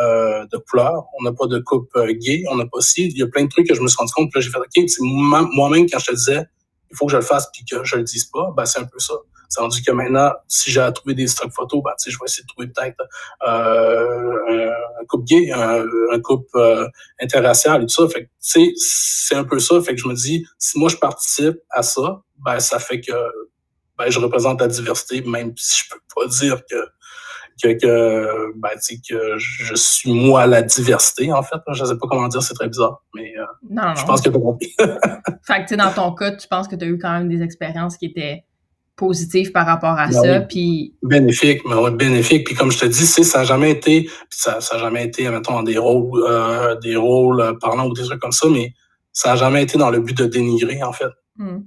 [0.00, 3.06] euh, de couleur, on n'a pas de coupe euh, gay, on n'a pas si.
[3.08, 4.30] Il y a plein de trucs que je me suis rendu compte.
[4.30, 4.90] Puis là, j'ai fait, OK,
[5.56, 6.44] moi-même, quand je te disais,
[6.90, 8.84] il faut que je le fasse puis que je le dise pas, ben, c'est un
[8.84, 9.14] peu ça.
[9.50, 12.44] C'est rendu que maintenant, si j'ai à trouver des stock photos, ben, je vais essayer
[12.44, 13.00] de trouver peut-être
[13.46, 16.86] euh, un, couple gay, un, un couple euh,
[17.20, 18.08] interracial et tout ça.
[18.08, 19.80] Fait que, c'est un peu ça.
[19.80, 23.12] Fait que je me dis, si moi je participe à ça, ben, ça fait que
[23.98, 26.76] ben, je représente la diversité, même si je peux pas dire que
[27.62, 28.70] que, que, ben,
[29.08, 31.58] que je suis moi la diversité, en fait.
[31.72, 34.40] Je sais pas comment dire, c'est très bizarre, mais euh, non, je pense que tu
[34.40, 34.74] compris.
[35.46, 37.96] fait que, dans ton cas, tu penses que tu as eu quand même des expériences
[37.96, 38.44] qui étaient
[39.00, 40.94] positives par rapport à ben ça, puis...
[41.02, 42.44] Bénéfique, mais ouais, bénéfique.
[42.46, 45.62] Puis comme je te dis, ça n'a jamais été, ça, ça a jamais été, mettons,
[45.62, 48.74] des rôles, euh, des rôles parlants ou des trucs comme ça, mais
[49.12, 51.10] ça n'a jamais été dans le but de dénigrer, en fait.
[51.36, 51.60] Hmm.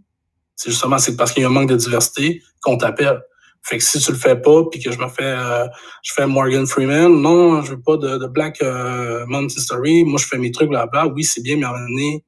[0.56, 3.20] C'est justement, c'est parce qu'il y a un manque de diversité qu'on t'appelle.
[3.64, 5.66] Fait que si tu le fais pas, puis que je me fais, euh,
[6.04, 10.04] je fais Morgan Freeman, non, je veux pas de, de Black euh, Mountain Story.
[10.04, 11.08] Moi, je fais mes trucs là-bas.
[11.08, 12.26] Oui, c'est bien, mais à un moment donné,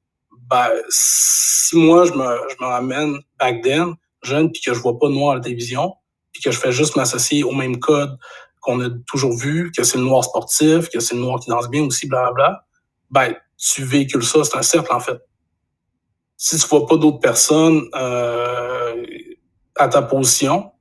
[0.50, 3.94] ben, si moi je me, je me ramène back then,
[4.26, 5.94] jeune, puis que je vois pas noir à la télévision,
[6.32, 8.18] puis que je fais juste m'associer au même code
[8.62, 11.70] qu'on a toujours vu, que c'est le noir sportif, que c'est le noir qui danse
[11.70, 12.32] bien aussi, bla
[13.12, 15.20] ben, tu véhicules ça, c'est un cercle en fait.
[16.38, 19.06] Si tu vois pas d'autres personnes euh,
[19.76, 20.72] à ta position,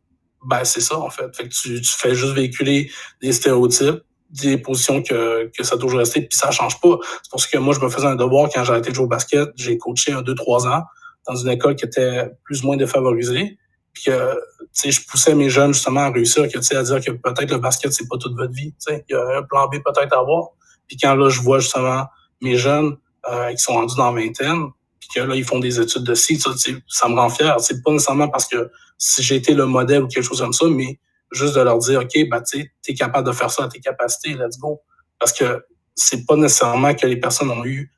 [0.45, 1.31] ben, c'est ça, en fait.
[1.49, 2.91] Tu, fais juste véhiculer
[3.23, 6.99] des stéréotypes, des positions que, que ça a toujours resté, puis ça change pas.
[7.23, 9.05] C'est pour ça que moi, je me faisais un devoir quand j'ai arrêté de jouer
[9.05, 9.51] au basket.
[9.57, 10.83] J'ai coaché un, deux, trois ans
[11.27, 13.59] dans une école qui était plus ou moins défavorisée.
[13.93, 16.83] Puis que, tu sais, je poussais mes jeunes justement à réussir, que, tu sais, à
[16.83, 18.73] dire que peut-être le basket, c'est pas toute votre vie.
[18.73, 20.49] Tu sais, il y a un plan B peut-être à avoir.
[20.89, 22.07] Puis quand là, je vois justement
[22.41, 22.97] mes jeunes
[23.31, 24.67] euh, qui sont rendus dans la vingtaine,
[24.99, 26.51] puis que là, ils font des études de ci, ça,
[26.89, 27.59] ça me rend fier.
[27.61, 30.67] C'est pas nécessairement parce que si j'ai été le modèle ou quelque chose comme ça,
[30.67, 30.99] mais
[31.31, 34.35] juste de leur dire, OK, bah, tu es capable de faire ça à tes capacités,
[34.35, 34.81] let's go.
[35.19, 37.91] Parce que c'est pas nécessairement que les personnes ont eu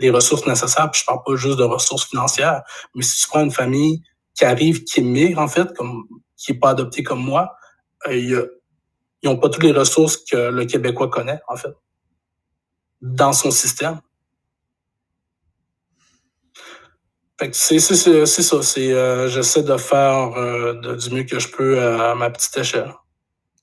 [0.00, 2.62] les ressources nécessaires, puis je parle pas juste de ressources financières,
[2.94, 4.02] mais si tu prends une famille
[4.34, 6.04] qui arrive, qui émigre, en fait, comme,
[6.36, 7.52] qui est pas adoptée comme moi,
[8.08, 8.46] euh,
[9.22, 11.74] ils ont pas toutes les ressources que le Québécois connaît, en fait,
[13.02, 14.00] dans son système.
[17.52, 18.62] c'est ça.
[18.62, 22.92] C'est euh, j'essaie de faire euh, du mieux que je peux à ma petite échelle.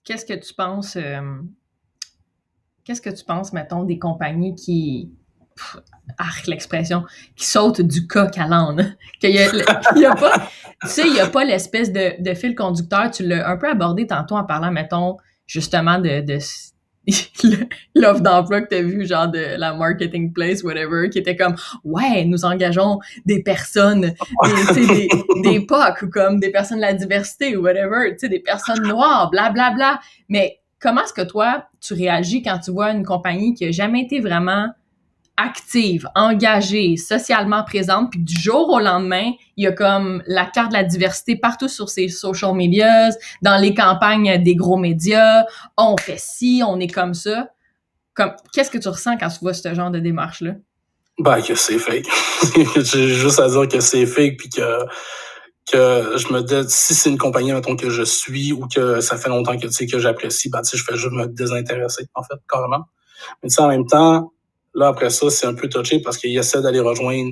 [0.03, 1.41] Qu'est-ce que tu penses euh,
[2.83, 5.11] Qu'est-ce que tu penses, mettons, des compagnies qui
[6.17, 7.03] arc l'expression,
[7.35, 8.95] qui sautent du coq à l'âne.
[9.19, 10.49] Qu'il y a, pas,
[10.81, 13.11] tu sais, il n'y a pas l'espèce de, de, fil conducteur.
[13.11, 15.17] Tu l'as un peu abordé tantôt en parlant, mettons,
[15.47, 16.39] justement de, de
[17.95, 21.55] l'offre d'emploi que tu as vu, genre de la marketing place, whatever, qui était comme
[21.83, 24.13] Ouais, nous engageons des personnes,
[24.73, 25.09] des, des,
[25.43, 28.85] des POC ou comme des personnes de la diversité ou whatever, tu sais, des personnes
[28.85, 29.99] noires, bla bla bla.
[30.27, 34.01] Mais comment est-ce que toi, tu réagis quand tu vois une compagnie qui a jamais
[34.01, 34.67] été vraiment
[35.37, 40.69] active, engagée, socialement présente, puis du jour au lendemain, il y a comme la carte
[40.69, 45.45] de la diversité partout sur ses social medias, dans les campagnes des gros médias,
[45.77, 47.49] on fait ci, on est comme ça.
[48.15, 50.53] Comme, qu'est-ce que tu ressens quand tu vois ce genre de démarche-là?
[51.19, 52.07] Ben, que c'est fake.
[52.75, 54.85] J'ai juste à dire que c'est fake, puis que,
[55.71, 59.17] que je me dis, si c'est une compagnie, mettons, que je suis, ou que ça
[59.17, 62.07] fait longtemps que, tu sais, que j'apprécie, ben, tu sais, je fais juste me désintéresser,
[62.15, 62.85] en fait, carrément.
[63.41, 64.31] Mais tu sais, en même temps,
[64.77, 67.31] Là, après ça, c'est un peu touché parce qu'il essaie d'aller rejoindre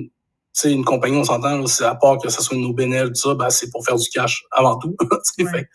[0.56, 3.34] sais, une compagnie, on s'entend, c'est à part que ce soit une OBNL, tout ça,
[3.34, 4.96] ben, c'est pour faire du cash avant tout.
[5.38, 5.68] ouais.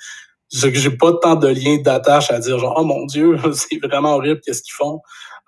[0.50, 4.42] j'ai pas tant de liens d'attache à dire genre, oh mon Dieu, c'est vraiment horrible,
[4.44, 5.00] qu'est-ce qu'ils font?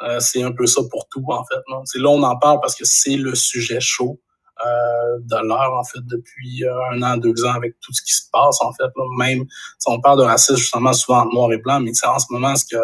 [0.02, 1.60] Euh, c'est un peu ça pour tout, en fait.
[1.70, 1.82] Non?
[1.96, 4.20] là, on en parle parce que c'est le sujet chaud
[4.66, 8.14] euh, de l'heure, en fait, depuis euh, un an, deux ans, avec tout ce qui
[8.14, 8.90] se passe, en fait.
[9.18, 9.46] Même
[9.80, 12.56] si on parle de racisme, justement, souvent en noir et blanc, mais en ce moment,
[12.56, 12.78] ce que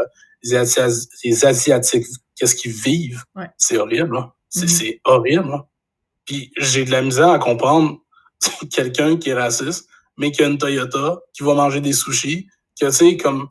[0.44, 2.06] les, Asiatiques,
[2.40, 3.24] qu'est-ce qu'ils vivent,
[3.58, 4.18] c'est horrible.
[4.50, 5.00] C'est mm-hmm.
[5.04, 5.54] horrible.
[5.54, 5.66] Hein.
[6.26, 8.00] Puis j'ai de la misère à comprendre
[8.72, 12.48] quelqu'un qui est raciste, mais qui a une Toyota, qui va manger des sushis,
[12.80, 13.50] que, tu sais, comme,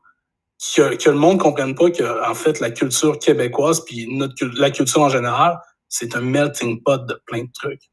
[0.75, 4.71] que, que, le monde comprenne pas que, en fait, la culture québécoise, puis notre, la
[4.71, 7.91] culture en général, c'est un melting pot de plein de trucs.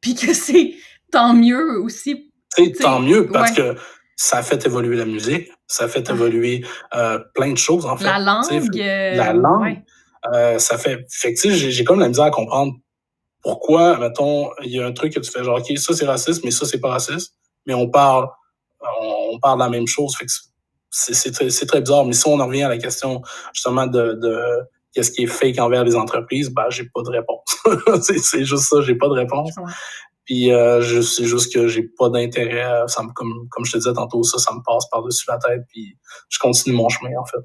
[0.00, 0.74] Puis que c'est
[1.10, 2.32] tant mieux aussi.
[2.48, 3.76] C'est tant mieux parce que
[4.20, 6.62] ça a fait évoluer la musique, ça a fait évoluer
[6.94, 8.04] euh, plein de choses, en fait.
[8.04, 8.74] La langue.
[8.74, 9.82] la langue.
[10.34, 11.06] Euh, ça fait.
[11.08, 12.74] Fait que, j'ai comme la misère à comprendre
[13.42, 16.44] pourquoi, mettons, il y a un truc que tu fais genre, OK, ça c'est raciste,
[16.44, 18.28] mais ça c'est pas raciste, mais on parle,
[19.00, 20.14] on, parle de la même chose.
[20.14, 20.32] Fait que
[20.90, 22.04] c'est très, très bizarre.
[22.04, 23.22] Mais si on en revient à la question,
[23.54, 24.42] justement, de, de
[24.92, 27.56] qu'est-ce qui est fake envers les entreprises, ben, j'ai pas de réponse.
[28.22, 29.54] c'est juste ça, j'ai pas de réponse.
[30.30, 32.62] Puis euh, je c'est juste que j'ai pas d'intérêt.
[32.62, 35.62] Me, comme, comme je te disais tantôt, ça, ça me passe par-dessus la tête.
[35.68, 37.44] Puis je continue mon chemin, en fait.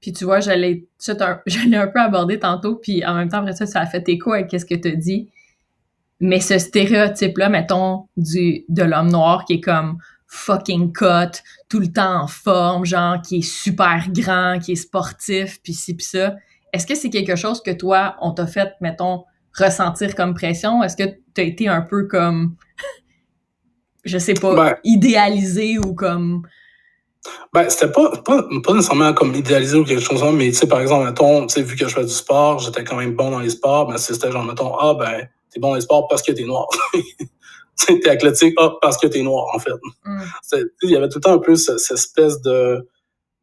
[0.00, 3.80] Puis tu vois, j'allais un peu aborder tantôt, puis en même temps, après ça, ça
[3.80, 5.28] a fait écho avec ce que tu as dit.
[6.18, 11.92] Mais ce stéréotype-là, mettons, du, de l'homme noir qui est comme fucking cut, tout le
[11.92, 16.36] temps en forme, genre qui est super grand, qui est sportif, puis ci, puis ça.
[16.72, 19.24] Est-ce que c'est quelque chose que toi, on t'a fait, mettons,
[19.56, 20.82] ressentir comme pression?
[20.82, 22.56] Est-ce que tu as été un peu comme,
[24.04, 26.46] je sais pas, ben idéalisé ou comme?
[27.52, 30.54] Ben, c'était pas, pas, pas, nécessairement comme idéalisé ou quelque chose comme ça, mais tu
[30.54, 33.16] sais, par exemple, mettons, tu sais, vu que je fais du sport, j'étais quand même
[33.16, 36.06] bon dans les sports, mais c'était genre, mettons, ah, ben, t'es bon dans les sports
[36.08, 36.68] parce que t'es noir.
[37.86, 39.72] t'es athlétique, ah, parce que t'es noir, en fait.
[40.04, 40.22] Mm.
[40.82, 42.86] Il y avait tout le temps un peu cette, espèce de,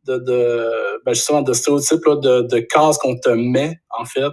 [0.06, 0.69] de, de,
[1.06, 4.32] ben, justement, de stéréotype, là, de, de case qu'on te met, en fait,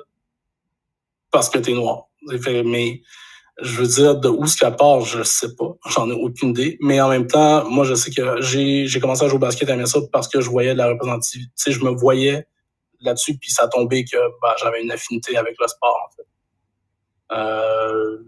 [1.30, 2.06] parce que t'es noir.
[2.64, 3.02] Mais,
[3.62, 5.76] je veux dire, de où ce part, je sais pas.
[5.86, 6.78] J'en ai aucune idée.
[6.80, 9.86] Mais en même temps, moi, je sais que j'ai, commencé à jouer au basket à
[9.86, 11.72] ça parce que je voyais de la représentativité.
[11.72, 12.46] Je me voyais
[13.00, 16.26] là-dessus, puis ça tombait que bah, j'avais une affinité avec le sport, en fait.
[17.32, 18.18] Euh,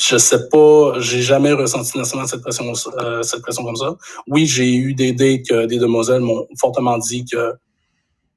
[0.00, 3.96] je sais pas, j'ai jamais ressenti nécessairement cette pression, euh, cette pression comme ça.
[4.26, 7.54] Oui, j'ai eu des dates que des demoiselles m'ont fortement dit que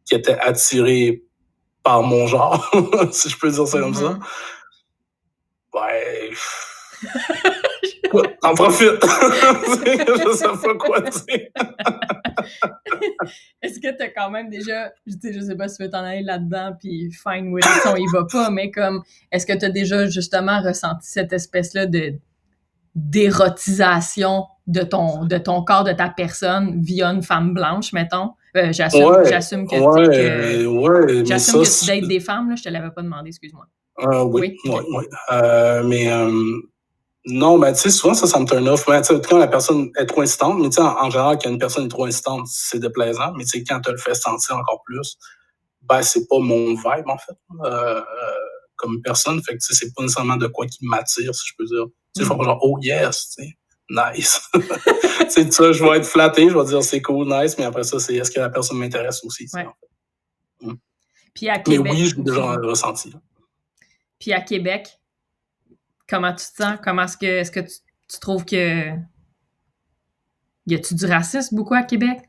[0.06, 1.24] qui étaient attirées
[1.84, 2.72] par mon genre,
[3.12, 4.14] si je peux dire ça comme ça.
[4.14, 4.20] Mm-hmm.
[5.74, 6.32] Ouais.
[8.42, 8.90] en profite.
[9.02, 11.14] je sais pas quoi dire.
[13.62, 15.90] Est-ce que tu as quand même déjà, je sais, je sais pas si tu veux
[15.90, 19.54] t'en aller là-dedans, puis fine with it, on y va pas, mais comme, est-ce que
[19.54, 22.14] tu as déjà justement ressenti cette espèce-là de
[22.96, 28.34] d'érotisation de ton, de ton corps, de ta personne via une femme blanche, mettons?
[28.56, 32.70] Euh, j'assume, j'assume que, ouais, ouais, j'assume que tu dates des femmes, là, je te
[32.70, 33.66] l'avais pas demandé, excuse-moi.
[34.00, 35.06] Euh, oui, oui, oui.
[35.32, 36.60] Euh, mais euh,
[37.26, 38.88] non, mais tu sais, souvent, ça, ça me turn off.
[38.88, 41.86] Mais, quand la personne est trop incitante, mais tu sais, en, général, quand une personne
[41.86, 43.34] est trop incitante, c'est déplaisant.
[43.36, 45.18] Mais tu sais, quand tu le fais sentir encore plus,
[45.82, 47.38] ben, c'est pas mon vibe, en fait,
[48.76, 49.42] comme personne.
[49.44, 51.86] Fait que, tu sais, c'est pas nécessairement de quoi qui m'attire, si je peux dire.
[52.16, 53.58] Tu sais, vais genre, oh yes, tu sais,
[53.90, 54.50] nice.
[55.30, 58.00] c'est ça, je vais être flatté, je vais dire, c'est cool, nice, mais après ça,
[58.00, 59.68] c'est est-ce que la personne m'intéresse aussi, ouais.
[60.62, 60.74] Mm.
[61.34, 63.14] Puis à Québec, mais oui, j'ai déjà ressenti.
[64.20, 64.88] Puis à Québec,
[66.08, 66.78] comment tu te sens?
[66.84, 68.92] Comment est-ce que est-ce que tu, trouves que
[70.68, 72.20] y a-tu du racisme beaucoup à Québec?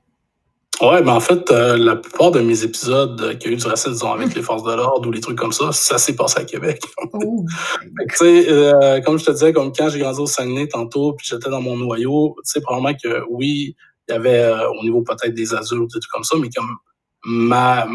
[0.80, 3.66] Ouais, ben en fait, euh, la plupart de mes épisodes euh, qui ont eu du
[3.66, 6.40] racisme, disons, avec les forces de l'ordre ou les trucs comme ça, ça s'est passé
[6.40, 6.82] à Québec.
[7.12, 7.44] Oh.
[8.08, 11.26] tu sais, euh, comme je te disais, comme quand j'ai grandi au Saguenay tantôt, puis
[11.30, 13.76] j'étais dans mon noyau, tu sais, probablement que oui,
[14.08, 16.76] il y avait au niveau peut-être des adultes, des trucs comme ça, mais comme
[17.24, 17.86] ma,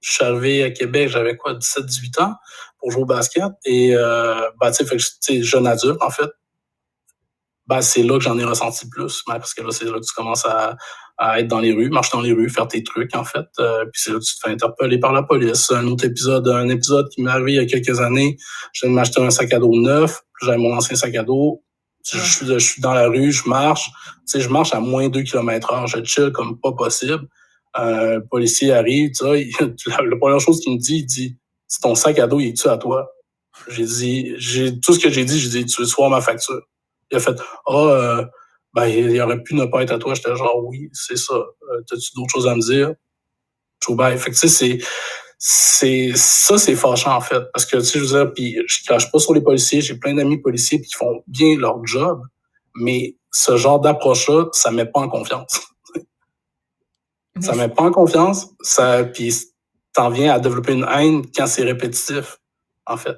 [0.00, 2.34] je suis arrivé à Québec, j'avais quoi, 17-18 ans
[2.78, 3.52] pour jouer au basket.
[3.64, 4.84] Et euh, ben, tu
[5.20, 6.30] sais, jeune adulte, en fait,
[7.66, 9.22] ben, c'est là que j'en ai ressenti plus.
[9.26, 10.76] Ben, parce que là, c'est là que tu commences à,
[11.18, 13.46] à, être dans les rues, marcher dans les rues, faire tes trucs, en fait.
[13.58, 15.70] Euh, puis c'est là que tu te fais interpeller par la police.
[15.72, 18.36] Un autre épisode, un épisode qui m'est arrivé il y a quelques années,
[18.72, 21.62] je viens de m'acheter un sac à dos neuf, j'avais mon ancien sac à dos.
[22.10, 23.90] Je, suis, dans la rue, je marche.
[24.20, 25.86] Tu sais, je marche à moins de 2 km heure.
[25.86, 27.26] Je chill comme pas possible.
[27.78, 29.50] Euh, policier arrive, tu sais,
[29.86, 31.36] la, première chose qu'il me dit, il dit
[31.82, 33.10] «ton sac à dos, il est-tu à toi?»
[33.68, 36.62] J'ai dit, j'ai tout ce que j'ai dit, j'ai dit, tu veux voir ma facture?
[37.10, 38.22] Il a fait, ah, oh,
[38.74, 40.14] ben, il aurait pu ne pas être à toi.
[40.14, 41.34] J'étais genre, oui, c'est ça.
[41.34, 42.92] Euh, t'as-tu d'autres choses à me dire?
[43.80, 44.16] Tout bien.
[44.16, 44.78] Fait que, tu sais, c'est,
[45.38, 47.42] c'est, ça, c'est fâchant, en fait.
[47.52, 49.80] Parce que, tu sais, je veux dire, puis je crache pas sur les policiers.
[49.80, 52.22] J'ai plein d'amis policiers qui font bien leur job.
[52.74, 55.60] Mais ce genre d'approche-là, ça met pas en confiance.
[57.40, 59.32] Ça met pas en confiance, ça, puis
[59.92, 62.38] t'en viens à développer une haine quand c'est répétitif,
[62.86, 63.16] en fait.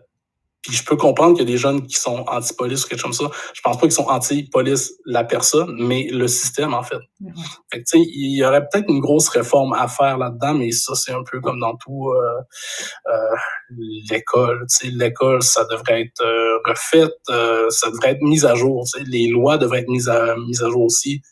[0.62, 3.16] Puis je peux comprendre qu'il y a des jeunes qui sont anti-police ou quelque chose
[3.16, 3.36] comme ça.
[3.54, 6.98] Je pense pas qu'ils sont anti-police la personne, mais le système, en fait.
[7.72, 10.70] Fait que, tu sais, il y aurait peut-être une grosse réforme à faire là-dedans, mais
[10.72, 12.40] ça, c'est un peu comme dans tout euh,
[13.08, 13.36] euh,
[14.10, 14.66] l'école.
[14.68, 18.84] Tu sais, l'école, ça devrait être euh, refait, euh, ça devrait être mis à jour.
[18.84, 21.22] Tu sais, les lois devraient être mises à, mises à jour aussi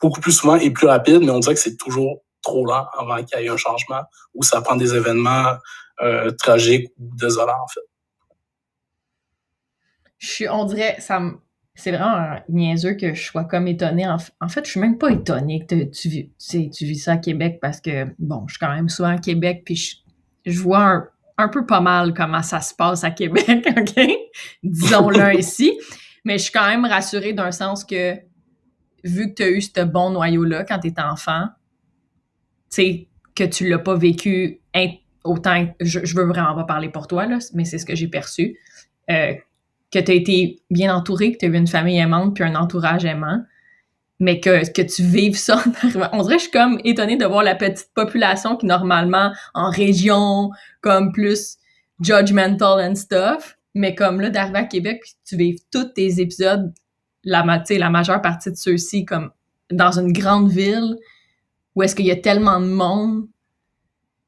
[0.00, 3.22] beaucoup plus souvent et plus rapide, mais on dirait que c'est toujours trop lent avant
[3.24, 4.02] qu'il y ait un changement
[4.34, 5.54] ou ça prend des événements
[6.02, 7.80] euh, tragiques ou désolants, en fait
[10.18, 11.20] je suis, on dirait, ça
[11.76, 14.08] c'est vraiment niaiseux que je sois comme étonnée.
[14.08, 17.58] En, fait, je suis même pas étonnée que tu, tu, tu vis ça à Québec
[17.60, 20.02] parce que, bon, je suis quand même souvent à Québec, puis
[20.46, 21.04] je, vois
[21.36, 24.08] un, peu pas mal comment ça se passe à Québec, OK?
[24.62, 25.78] Disons-le ainsi.
[26.24, 28.14] Mais je suis quand même rassurée d'un sens que,
[29.04, 31.48] vu que tu as eu ce bon noyau-là quand tu étais enfant,
[32.70, 34.60] tu sais, que tu l'as pas vécu
[35.24, 35.68] autant.
[35.80, 38.58] Je, je veux vraiment pas parler pour toi, là, mais c'est ce que j'ai perçu.
[39.10, 39.34] Euh,
[39.92, 42.54] que tu as été bien entouré, que tu as eu une famille aimante puis un
[42.54, 43.42] entourage aimant,
[44.18, 45.62] mais que, que tu vives ça
[46.12, 49.70] On dirait que je suis comme étonnée de voir la petite population qui, normalement, en
[49.70, 51.58] région, comme plus
[52.00, 56.72] judgmental and stuff, mais comme là, d'arriver à Québec, tu vives tous tes épisodes,
[57.24, 59.30] la, la majeure partie de ceux-ci, comme
[59.70, 60.96] dans une grande ville,
[61.74, 63.26] où est-ce qu'il y a tellement de monde,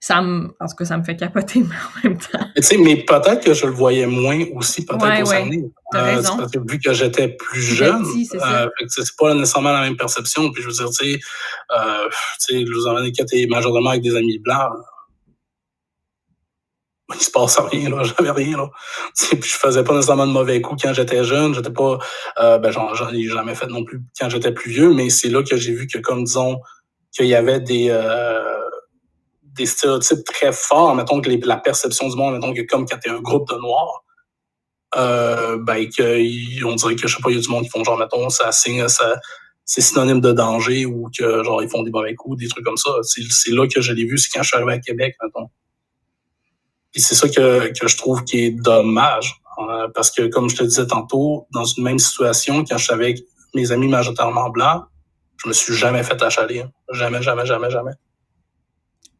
[0.00, 2.46] ça me, en tout cas, ça me fait capoter, mais en même temps.
[2.56, 5.64] Mais, mais peut-être que je le voyais moins aussi, peut-être ouais, aux années.
[5.94, 10.50] Euh, parce que vu que j'étais plus jeune, euh, c'est pas nécessairement la même perception.
[10.52, 11.20] Puis je veux dire, tu sais,
[11.76, 12.08] euh,
[12.40, 14.72] tu sais, je vous en quand t'es majoritairement avec des amis blancs,
[17.14, 18.68] il se passe rien, là, j'avais rien, là.
[19.16, 21.98] puis je faisais pas nécessairement de mauvais coups quand j'étais jeune, j'étais pas,
[22.38, 25.42] euh, ben, j'en ai jamais fait non plus quand j'étais plus vieux, mais c'est là
[25.42, 26.60] que j'ai vu que, comme disons,
[27.12, 28.58] qu'il y avait des, euh,
[29.58, 33.10] des stéréotypes très forts, mettons que la perception du monde, mettons que comme quand t'es
[33.10, 34.04] un groupe de noirs,
[34.96, 35.86] euh, ben
[36.64, 38.30] on dirait que je sais pas, il y a du monde qui font genre mettons
[38.30, 38.86] ça signe
[39.68, 42.78] c'est synonyme de danger ou que genre ils font des mauvais coups, des trucs comme
[42.78, 42.90] ça.
[43.02, 45.50] C'est là que je l'ai vu, c'est quand je suis arrivé à Québec, mettons.
[46.90, 49.42] Puis c'est ça que, je trouve qui est dommage.
[49.58, 52.94] Euh, parce que comme je te disais tantôt, dans une même situation, quand je suis
[52.94, 53.18] avec
[53.54, 54.84] mes amis majoritairement blancs,
[55.42, 56.64] je me suis jamais fait achaler.
[56.92, 57.92] Jamais, jamais, jamais, jamais.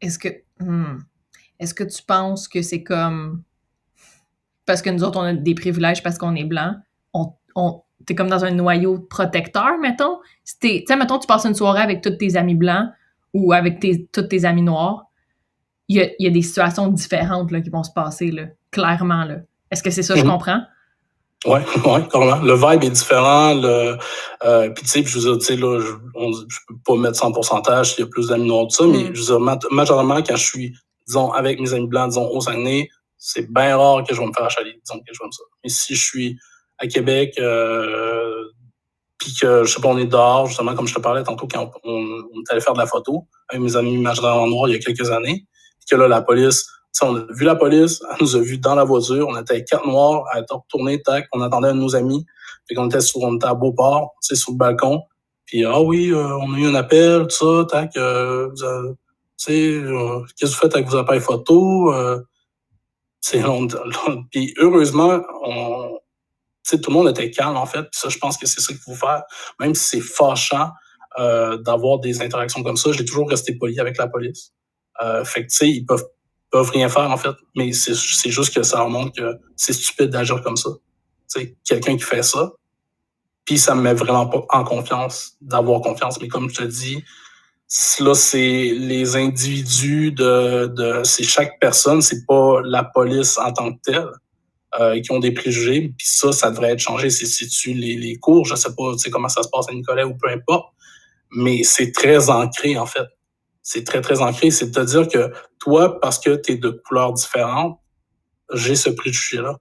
[0.01, 0.29] Est-ce que,
[0.61, 0.99] hmm,
[1.59, 3.43] est-ce que tu penses que c'est comme
[4.67, 6.77] parce que nous autres on a des privilèges parce qu'on est blanc,
[7.15, 10.19] on, on t'es comme dans un noyau protecteur, mettons?
[10.61, 12.89] Tu sais, mettons, tu passes une soirée avec tous tes amis blancs
[13.35, 15.07] ou avec tes, tous tes amis noirs.
[15.89, 19.25] Il y a, y a, des situations différentes là, qui vont se passer, là, clairement.
[19.25, 19.39] Là.
[19.71, 20.61] Est-ce que c'est ça, que je comprends?
[21.47, 22.41] Oui, ouais, carrément.
[22.43, 23.55] Le vibe est différent.
[23.55, 23.97] Le,
[24.45, 26.97] euh, puis tu sais, je veux dire, tu sais, là, je, on, je peux pas
[26.97, 29.15] mettre 100 pourcentage s'il y a plus d'amis noirs de ça, mais mm.
[29.15, 30.75] je veux dire, majoritairement, quand je suis,
[31.07, 34.33] disons, avec mes amis blancs, disons, au Saguenay, c'est bien rare que je vais me
[34.33, 35.45] faire achaler, disons, quelque chose comme ça.
[35.63, 36.37] Mais si je suis
[36.79, 38.43] à Québec, euh,
[39.19, 41.71] puis que, je sais pas, on est dehors, justement, comme je te parlais tantôt, quand
[41.85, 44.73] on, on, on est allé faire de la photo avec mes amis majoritairement noirs il
[44.73, 45.45] y a quelques années,
[45.79, 46.67] puis que là, la police
[47.03, 49.87] on a vu la police, elle nous a vu dans la voiture, on était quatre
[49.87, 52.25] noirs, à être retourné, tac, on attendait nos amis,
[52.67, 55.03] puis qu'on était sur, on était à Beauport, tu sais, sur le balcon,
[55.47, 58.65] puis ah oui, euh, on a eu un appel, tout ça, tac, euh, tu
[59.37, 62.21] sais, euh, qu'est-ce que vous faites avec vos appareils photo, euh,
[63.21, 63.43] c'est
[64.31, 65.99] puis heureusement, on,
[66.71, 68.83] tout le monde était calme en fait, puis ça, je pense que c'est ça qu'il
[68.83, 69.23] faut faire,
[69.61, 70.71] même si c'est fâchant
[71.17, 74.53] d'avoir des interactions comme ça, j'ai toujours resté poli avec la police.
[75.25, 76.05] fait que tu sais, ils peuvent
[76.51, 77.35] peuvent rien faire, en fait.
[77.55, 80.71] Mais c'est juste que ça remonte que c'est stupide d'agir comme ça.
[81.27, 82.53] C'est quelqu'un qui fait ça.
[83.45, 86.21] Puis ça me met vraiment pas en confiance, d'avoir confiance.
[86.21, 87.03] Mais comme je te dis,
[88.01, 93.73] là, c'est les individus de, de c'est chaque personne, c'est pas la police en tant
[93.73, 94.09] que telle.
[94.79, 97.09] Euh, qui ont des préjugés, puis ça, ça devrait être changé.
[97.09, 100.29] C'est-tu les, les cours, je sais pas comment ça se passe à Nicolas ou peu
[100.29, 100.75] importe,
[101.31, 103.09] mais c'est très ancré, en fait
[103.71, 104.51] c'est très, très ancré.
[104.51, 107.79] C'est-à-dire que toi, parce que tu es de couleurs différentes,
[108.55, 109.59] j'ai ce préjugé-là.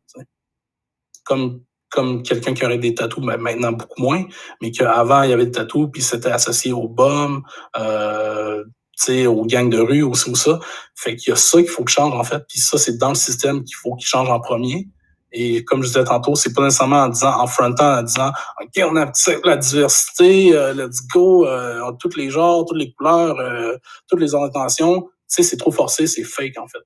[1.25, 4.23] Comme, comme quelqu'un qui aurait des tatous, mais maintenant beaucoup moins,
[4.61, 7.41] mais qu'avant, il y avait des tatous, puis c'était associé aux bombes,
[7.77, 8.63] euh,
[9.09, 10.59] aux gangs de rue, ou, ou ça.
[10.95, 12.45] Fait qu'il y a ça qu'il faut que change, en fait.
[12.47, 14.87] Puis ça, c'est dans le système qu'il faut qu'il change en premier.
[15.31, 18.83] Et comme je disais tantôt, c'est pas nécessairement en disant, en frontant, en disant, OK,
[18.83, 19.11] on a
[19.43, 23.77] la diversité, euh, let's go, euh, tous les genres, toutes les couleurs, euh,
[24.07, 25.01] toutes les orientations.
[25.01, 26.79] Tu sais, c'est trop forcé, c'est fake, en fait.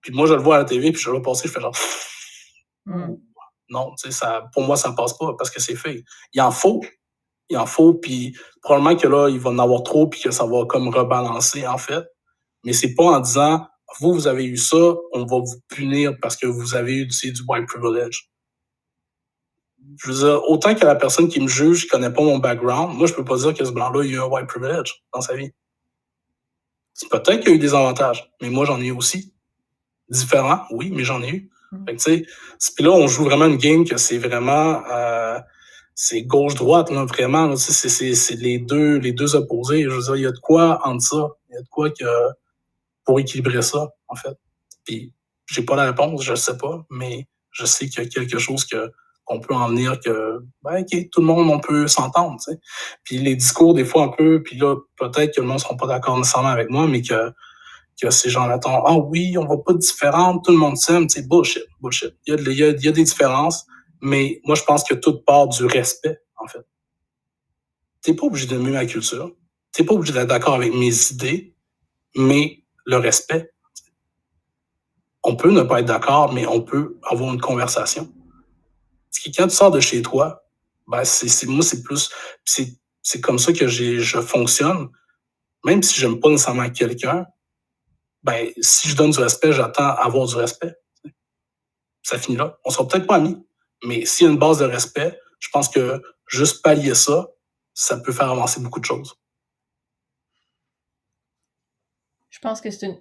[0.00, 1.60] Puis moi, je le vois à la TV, puis je le vois passer, je fais
[1.60, 1.74] genre,
[2.86, 3.16] mm.
[3.70, 6.04] non, tu sais, ça, pour moi, ça ne passe pas parce que c'est fake.
[6.32, 6.80] Il en faut.
[7.48, 10.46] Il en faut, puis probablement que là, il va en avoir trop, puis que ça
[10.46, 12.04] va comme rebalancer, en fait.
[12.64, 13.66] Mais c'est pas en disant,
[14.00, 17.42] vous, vous avez eu ça, on va vous punir parce que vous avez eu du,
[17.48, 18.30] white privilege.
[19.98, 22.96] Je veux dire, autant que la personne qui me juge ne connaît pas mon background,
[22.96, 25.20] moi, je peux pas dire que ce blanc-là, il a eu un white privilege dans
[25.20, 25.52] sa vie.
[26.92, 29.32] C'est peut-être qu'il y a eu des avantages, mais moi, j'en ai eu aussi.
[30.08, 31.50] Différents, oui, mais j'en ai eu.
[31.72, 31.84] Mm.
[31.86, 32.26] Fait que,
[32.74, 34.82] puis là, on joue vraiment une game que c'est vraiment...
[34.90, 35.38] Euh,
[35.98, 37.56] c'est gauche-droite, là, vraiment.
[37.56, 39.84] C'est les deux, les deux opposés.
[39.84, 41.28] Je veux dire, il y a de quoi entre ça.
[41.48, 42.04] Il y a de quoi que
[43.06, 44.36] pour équilibrer ça, en fait.
[44.84, 45.12] Puis
[45.46, 48.64] j'ai pas la réponse, je sais pas, mais je sais qu'il y a quelque chose
[48.64, 48.92] que
[49.24, 52.54] qu'on peut en venir que ben, OK, tout le monde on peut s'entendre, tu.
[53.02, 55.86] Puis les discours des fois un peu, puis là peut-être que le monde sera pas
[55.86, 57.32] d'accord nécessairement avec moi, mais que
[58.00, 61.26] que ces gens-là ah oui, on va pas de différence, tout le monde s'aime, c'est
[61.26, 62.14] bullshit, bullshit.
[62.26, 63.66] Il y a, y a des différences,
[64.02, 66.66] mais moi, je pense que tout part du respect, en fait.
[68.02, 69.32] T'es pas obligé d'aimer ma culture.
[69.72, 71.54] T'es pas obligé d'être d'accord avec mes idées,
[72.14, 73.52] mais le respect.
[75.22, 78.12] On peut ne pas être d'accord, mais on peut avoir une conversation.
[79.36, 80.44] Quand tu sors de chez toi,
[80.86, 81.02] ben
[81.46, 82.10] moi, c'est plus,
[82.44, 84.88] c'est, comme ça que je fonctionne.
[85.64, 87.26] Même si j'aime pas nécessairement quelqu'un,
[88.22, 90.74] ben, si je donne du respect, j'attends avoir du respect.
[92.02, 92.56] Ça finit là.
[92.64, 93.36] On sera peut-être pas amis,
[93.84, 97.26] mais s'il y a une base de respect, je pense que juste pallier ça,
[97.74, 99.16] ça peut faire avancer beaucoup de choses.
[102.36, 102.98] Je pense que c'est une.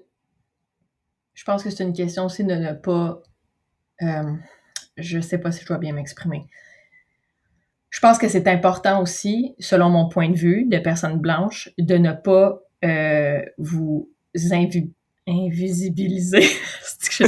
[1.33, 3.21] Je pense que c'est une question aussi de ne pas.
[4.01, 4.33] Euh,
[4.95, 6.45] je sais pas si je dois bien m'exprimer.
[7.89, 11.97] Je pense que c'est important aussi, selon mon point de vue de personne blanche, de
[11.97, 12.61] ne pas
[13.57, 14.09] vous
[14.47, 14.93] invisibiliser.
[16.81, 17.23] c'est que ce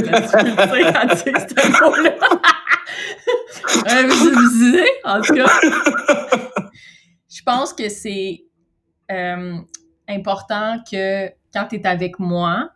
[1.82, 2.14] mot-là.
[5.04, 5.60] en tout cas.
[7.28, 8.46] Je pense que c'est
[9.10, 9.58] euh,
[10.08, 12.70] important que quand tu es avec moi,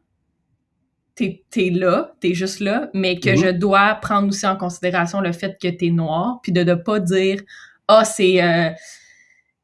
[1.14, 1.24] tu
[1.56, 3.58] es, là, tu es juste là, mais que je mhm.
[3.58, 7.00] dois prendre aussi en considération le fait que tu es noir, puis de ne pas
[7.00, 7.40] dire
[7.88, 8.42] Ah, c'est.
[8.42, 8.70] Euh,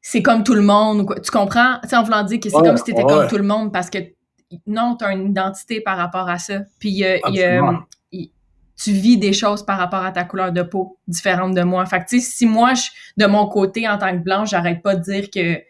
[0.01, 1.05] c'est comme tout le monde.
[1.23, 1.79] Tu comprends?
[1.83, 3.71] Tu sais, en voulant dire que c'est comme si tu étais comme tout le monde
[3.71, 3.99] parce que
[4.65, 6.59] non, tu as une identité par rapport à ça.
[6.79, 7.85] Puis il y a,
[8.81, 11.85] tu vis des choses par rapport à ta couleur de peau différente de moi.
[11.85, 12.83] Fait que, tu sais, si moi, je,
[13.17, 15.61] de mon côté, en tant que blanche, j'arrête pas de dire que,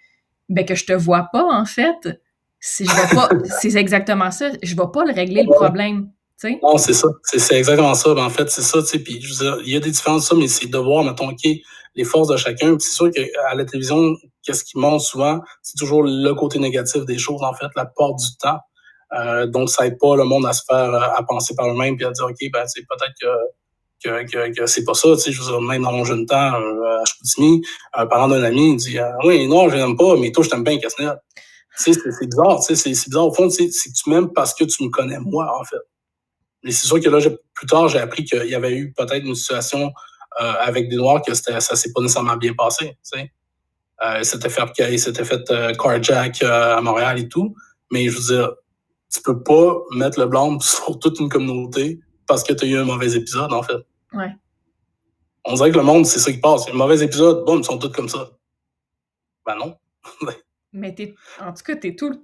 [0.47, 2.21] ben, que je te vois pas, en fait,
[2.59, 3.29] si je vais pas,
[3.61, 4.49] c'est exactement ça.
[4.61, 6.09] Je vais pas le régler, le problème.
[6.37, 6.59] sais.
[6.61, 7.07] Non, c'est ça.
[7.23, 8.13] C'est exactement ça.
[8.13, 8.79] Ben, en fait, c'est ça.
[8.81, 9.21] Puis,
[9.65, 11.47] il y a des différences, ça, mais c'est de voir, mettons, OK,
[11.95, 12.77] les forces de chacun.
[12.79, 17.17] c'est sûr qu'à la télévision, qu'est-ce qui montre souvent, c'est toujours le côté négatif des
[17.17, 18.59] choses, en fait, la porte du temps.
[19.17, 21.95] Euh, donc, ça aide pas le monde à se faire, euh, à penser par eux-mêmes
[21.95, 23.27] puis à dire, OK, ben, c'est peut-être que
[24.03, 26.25] que, que, que c'est pas ça, tu sais, je veux dire, même dans mon jeune
[26.25, 27.61] temps, euh, à Chicoutimi,
[27.93, 30.49] un parent d'un ami, il dit, euh, oui, non, je n'aime pas, mais toi, je
[30.49, 31.17] t'aime bien, Casnel.
[31.79, 33.27] C'est bizarre, tu sais, c'est bizarre.
[33.27, 35.77] Au fond, tu sais, tu m'aimes parce que tu me connais, moi, en fait.
[36.63, 37.19] Mais c'est sûr que là,
[37.53, 39.93] plus tard, j'ai appris qu'il y avait eu peut-être une situation
[40.41, 42.97] euh, avec des Noirs que ça s'est pas nécessairement bien passé.
[44.03, 47.55] Euh, c'était fait, il s'était fait carjack à Montréal et tout.
[47.91, 48.51] Mais je veux dire,
[49.11, 52.77] tu peux pas mettre le blâme sur toute une communauté parce que tu as eu
[52.77, 53.79] un mauvais épisode, en fait.
[54.13, 54.31] Ouais.
[55.45, 56.67] On dirait que le monde, c'est ça qui passe.
[56.67, 58.31] Un mauvais épisode, bon, ils sont tous comme ça.
[59.45, 59.75] Ben non.
[60.73, 62.23] Mais t'es, en tout cas, t'es tout.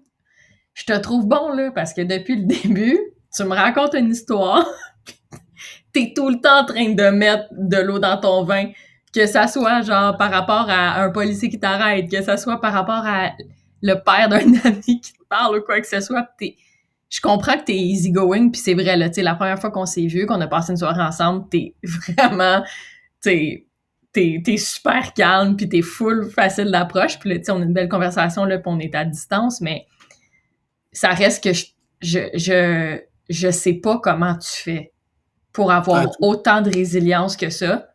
[0.74, 3.00] Je te trouve bon, là, parce que depuis le début,
[3.36, 4.66] tu me racontes une histoire.
[5.94, 8.72] t'es tout le temps en train de mettre de l'eau dans ton vin.
[9.14, 12.74] Que ça soit, genre, par rapport à un policier qui t'arrête, que ça soit par
[12.74, 13.32] rapport à
[13.82, 16.28] le père d'un ami qui te parle ou quoi que ce soit.
[16.38, 16.58] T'es,
[17.10, 20.08] je comprends que t'es easygoing, puis c'est vrai, là, tu la première fois qu'on s'est
[20.08, 21.76] vu, qu'on a passé une soirée ensemble, t'es
[22.18, 22.64] vraiment,
[24.16, 27.66] t'es, t'es super calme, puis t'es full facile d'approche, puis là, tu sais, on a
[27.66, 29.86] une belle conversation, là, puis on est à distance, mais
[30.94, 31.66] ça reste que je,
[32.02, 33.00] je, je,
[33.30, 34.94] je sais pas comment tu fais
[35.52, 37.90] pour avoir autant de résilience que ça.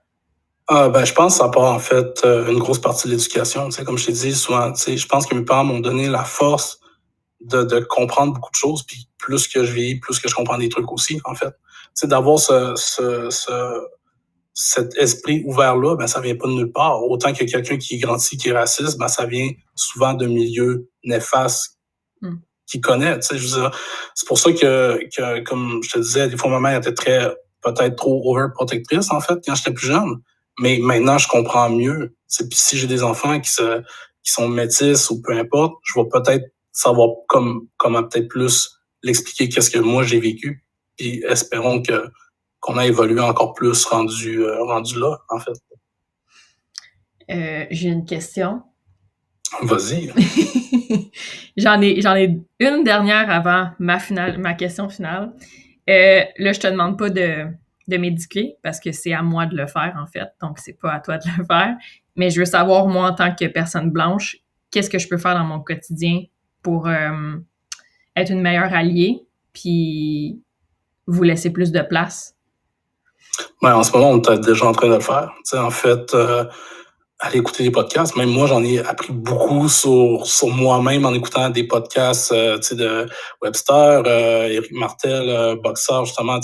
[0.68, 3.66] Ah, ben, je pense que ça part, en fait, euh, une grosse partie de l'éducation,
[3.66, 5.80] tu sais, comme je t'ai dit souvent, tu sais, je pense que mes parents m'ont
[5.80, 6.80] donné la force
[7.40, 10.58] de, de, comprendre beaucoup de choses, puis plus que je vis, plus que je comprends
[10.58, 11.54] des trucs aussi, en fait.
[11.94, 13.50] C'est d'avoir ce, ce, ce,
[14.52, 17.02] cet esprit ouvert-là, ben, ça vient pas de nulle part.
[17.04, 20.88] Autant que quelqu'un qui est grandi, qui est raciste, ben, ça vient souvent de milieux
[21.04, 21.78] néfastes
[22.20, 22.36] mm.
[22.66, 23.18] qui connaît.
[23.20, 23.70] Tu sais, je veux dire,
[24.14, 27.34] c'est pour ça que, que, comme je te disais, des fois, ma mère était très,
[27.62, 30.20] peut-être trop overprotectrice, en fait, quand j'étais plus jeune.
[30.58, 32.14] Mais maintenant, je comprends mieux.
[32.28, 33.82] Puis si j'ai des enfants qui se,
[34.22, 39.48] qui sont métis ou peu importe, je vais peut-être savoir comme, comment peut-être plus l'expliquer
[39.48, 40.64] qu'est-ce que moi j'ai vécu.
[40.96, 42.10] Puis espérons que
[42.60, 45.52] qu'on a évolué encore plus rendu, euh, rendu là, en fait.
[47.30, 48.62] Euh, j'ai une question.
[49.62, 50.12] Vas-y.
[51.56, 55.32] j'en ai, j'en ai une dernière avant ma finale, ma question finale.
[55.88, 57.46] Euh, là, je te demande pas de,
[57.88, 60.28] de m'éduquer parce que c'est à moi de le faire, en fait.
[60.40, 61.76] Donc, c'est pas à toi de le faire.
[62.16, 64.36] Mais je veux savoir, moi, en tant que personne blanche,
[64.70, 66.24] qu'est-ce que je peux faire dans mon quotidien
[66.62, 67.36] pour euh,
[68.16, 70.40] être une meilleure alliée, puis
[71.06, 72.36] vous laisser plus de place?
[73.62, 75.32] Ben, en ce moment, on est déjà en train de le faire.
[75.54, 76.44] en fait, euh,
[77.20, 78.16] aller écouter des podcasts.
[78.16, 83.06] Même moi, j'en ai appris beaucoup sur, sur moi-même en écoutant des podcasts euh, de
[83.42, 86.40] Webster, euh, Eric Martel, euh, Boxer, justement.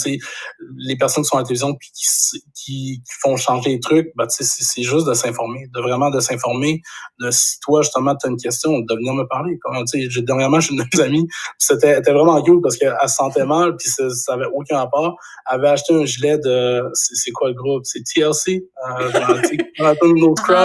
[0.76, 4.26] Les personnes qui sont à la télévision puis qui, qui, font changer les trucs, ben,
[4.28, 6.82] c'est juste de s'informer, de vraiment de s'informer.
[7.20, 9.58] De si toi, justement, tu as une question, de venir me parler.
[9.62, 9.82] Comme,
[10.18, 11.26] dernièrement, j'ai une de mes amies,
[11.58, 15.16] c'était vraiment cool parce qu'elle se sentait mal, puis ça, ça avait aucun rapport.
[15.48, 16.82] Elle avait acheté un gilet de...
[16.92, 17.84] C'est quoi le groupe?
[17.84, 18.64] C'est TLC?
[18.90, 19.10] Euh,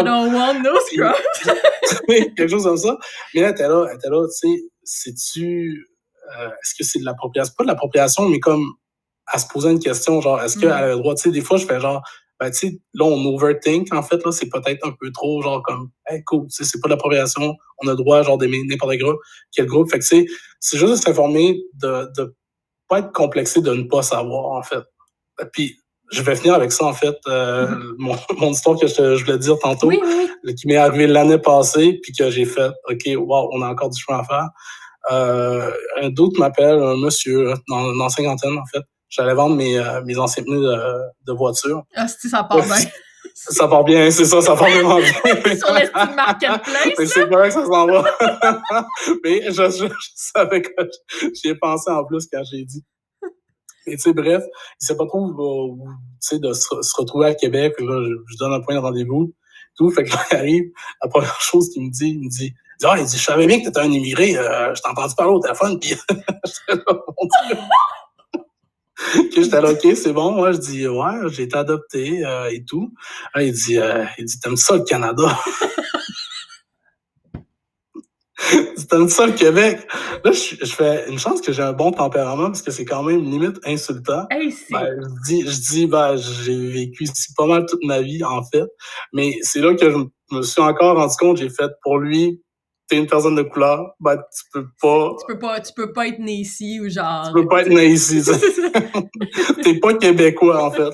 [0.01, 1.15] I don't want no scrubs.
[2.07, 2.97] quelque chose comme ça.
[3.33, 5.87] Mais là, t'es là, t'es là, tu sais, c'est-tu,
[6.37, 7.53] euh, est-ce que c'est de l'appropriation?
[7.57, 8.73] Pas de l'appropriation, mais comme
[9.27, 10.73] à se poser une question, genre, est-ce qu'elle mm.
[10.73, 12.01] a le droit, tu sais, des fois, je fais genre,
[12.39, 15.61] ben, tu sais, là, on overthink, en fait, là, c'est peut-être un peu trop, genre,
[15.63, 18.61] comme, hey, cool, tu sais, c'est pas de l'appropriation, on a le droit, genre, d'aimer
[18.65, 18.95] n'importe
[19.51, 19.91] quel groupe.
[19.91, 20.25] Fait que, tu sais,
[20.59, 22.35] c'est juste de s'informer, de, de
[22.89, 24.83] pas être complexé de ne pas savoir, en fait.
[25.53, 25.77] Puis,
[26.11, 27.15] je vais finir avec ça, en fait.
[27.27, 27.93] Euh, mm-hmm.
[27.97, 32.11] mon, mon, histoire que je, je voulais dire tantôt, qui m'est arrivé l'année passée, puis
[32.13, 34.49] que j'ai fait, OK, wow, on a encore du chemin à faire.
[35.11, 38.83] Euh, un doute m'appelle, un monsieur, dans, dans cinquantaine, en fait.
[39.09, 40.77] J'allais vendre mes, euh, mes anciens pneus de,
[41.27, 41.83] de voiture.
[41.95, 42.75] Ah, si ça part bien.
[43.33, 45.55] ça part bien, c'est ça, ça part vraiment bien.
[45.57, 46.93] Sur l'estime marketplace.
[46.97, 48.03] Mais c'est vrai que ça s'en va.
[49.23, 50.71] Mais je, je, je savais que
[51.33, 52.83] j'y ai pensé en plus quand j'ai dit.
[53.87, 54.43] Et tu sais, bref,
[54.81, 55.77] il sait pas trop où,
[56.21, 56.67] tu sais, de se,
[56.97, 57.73] retrouver à Québec.
[57.79, 59.33] Là, je, je donne un point de rendez-vous.
[59.77, 59.89] Tout.
[59.89, 60.63] Fait que là, il arrive,
[61.01, 62.53] la première chose qu'il me dit, il me dit,
[62.83, 65.33] ah, il dit, je savais bien que t'étais un immigré, euh, je t'ai entendu parler
[65.33, 66.83] au téléphone, puis j'étais là,
[69.33, 70.31] que j'étais là, OK, c'est bon.
[70.31, 72.93] Moi, je dis, ouais, j'ai été adopté euh, et tout.
[73.35, 75.39] Là, il dit, euh, il dit, t'aimes ça le Canada?
[78.89, 79.87] T'aimes ça le Québec?
[80.23, 83.03] Là, je, je, fais une chance que j'ai un bon tempérament parce que c'est quand
[83.03, 84.25] même limite insultant.
[84.29, 88.23] Hey, ben, je dis, je dis ben, j'ai vécu ici pas mal toute ma vie,
[88.23, 88.65] en fait.
[89.13, 92.41] Mais c'est là que je me suis encore rendu compte, j'ai fait pour lui,
[92.87, 95.15] t'es une personne de couleur, ben, tu peux pas.
[95.19, 97.27] Tu peux pas, tu peux pas être né ici ou genre.
[97.27, 98.21] Tu peux pas être né ici.
[99.63, 100.91] t'es pas québécois, en fait.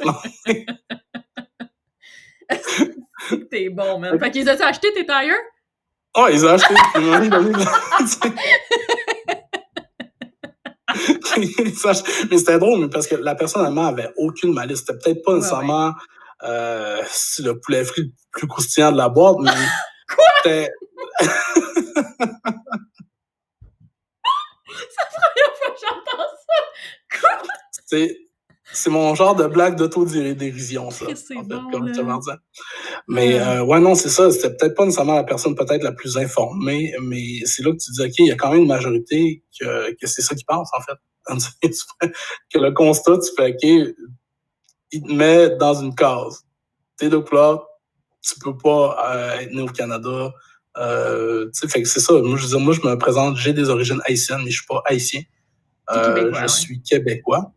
[3.51, 4.19] t'es bon, man.
[4.19, 5.37] Fait qu'ils ont acheté tes tailleurs?
[6.17, 6.73] Oh, ils ont acheté.
[12.31, 14.79] mais c'était drôle, parce que la personne elle avait aucune malice.
[14.79, 15.93] C'était peut-être pas nécessairement
[16.43, 17.03] Euh,
[17.39, 19.51] le poulet frit le plus croustillant de la boîte, mais.
[20.15, 20.25] Quoi?
[20.43, 20.71] C'était.
[24.69, 27.19] C'est la première fois que j'entends ça.
[27.19, 28.26] Quoi?
[28.73, 31.05] C'est mon genre de blague d'autodérision, ça.
[31.15, 32.01] C'est bon, comme tu
[33.07, 34.29] Mais euh, ouais, non, c'est ça.
[34.29, 37.91] C'était peut-être pas nécessairement la personne peut-être la plus informée, mais c'est là que tu
[37.91, 40.69] dis, OK, il y a quand même une majorité que, que c'est ça qui pense,
[40.73, 40.97] en fait.
[42.53, 43.93] que le constat, tu fais, OK,
[44.91, 46.45] il te met dans une case.
[46.97, 47.67] T'es de couleur,
[48.21, 50.31] tu peux pas euh, être né au Canada.
[50.77, 52.13] Euh, tu sais, fait que c'est ça.
[52.13, 54.67] Moi, je veux dire, moi, je me présente, j'ai des origines haïtiennes, mais je suis
[54.67, 55.21] pas haïtien.
[55.91, 57.53] Euh, je suis québécois.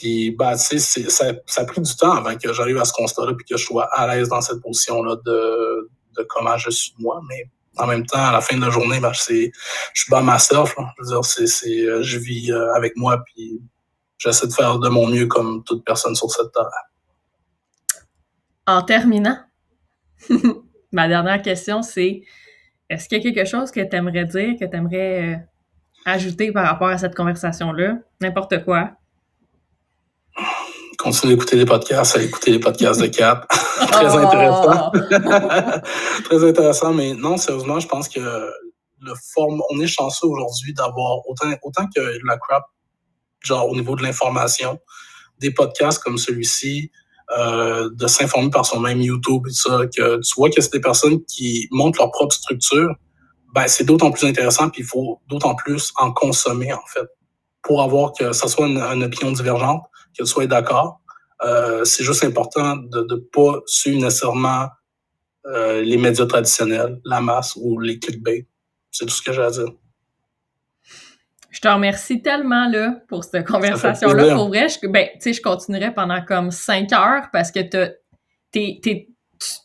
[0.00, 2.92] Puis, bah, tu sais, ça, ça a pris du temps avant que j'arrive à ce
[2.94, 5.90] constat-là puis que je sois à l'aise dans cette position-là de,
[6.26, 7.20] comment je suis moi.
[7.28, 9.52] Mais en même temps, à la fin de la journée, ben, je suis
[10.08, 10.74] pas myself.
[10.78, 10.90] Là.
[10.96, 13.60] Je veux dire, c'est, euh, je vis euh, avec moi puis
[14.16, 16.64] j'essaie de faire de mon mieux comme toute personne sur cette terre.
[18.66, 19.36] En terminant,
[20.92, 22.22] ma dernière question, c'est
[22.88, 25.36] est-ce qu'il y a quelque chose que tu aimerais dire, que tu aimerais euh,
[26.06, 27.98] ajouter par rapport à cette conversation-là?
[28.22, 28.92] N'importe quoi
[31.00, 33.48] continuer d'écouter les podcasts, à écouter les podcasts de Cap.
[33.90, 34.18] Très oh!
[34.18, 34.90] intéressant.
[36.24, 41.26] Très intéressant, mais non, sérieusement, je pense que le forme, on est chanceux aujourd'hui d'avoir
[41.26, 42.64] autant, autant que la crap,
[43.40, 44.78] genre au niveau de l'information,
[45.38, 46.90] des podcasts comme celui-ci,
[47.38, 50.80] euh, de s'informer par son même YouTube et ça, que tu vois que c'est des
[50.80, 52.94] personnes qui montrent leur propre structure,
[53.54, 57.06] ben c'est d'autant plus intéressant, puis il faut d'autant plus en consommer, en fait,
[57.62, 59.82] pour avoir que ça soit une, une opinion divergente,
[60.16, 61.00] que tu sois d'accord.
[61.42, 64.68] Euh, c'est juste important de ne pas suivre nécessairement
[65.46, 68.46] euh, les médias traditionnels, la masse ou les clickbait.
[68.90, 69.68] C'est tout ce que j'ai à dire.
[71.50, 74.34] Je te remercie tellement là, pour cette conversation-là.
[74.34, 77.60] Pour vrai, je, ben, je continuerai pendant comme cinq heures parce que
[78.50, 79.09] t'es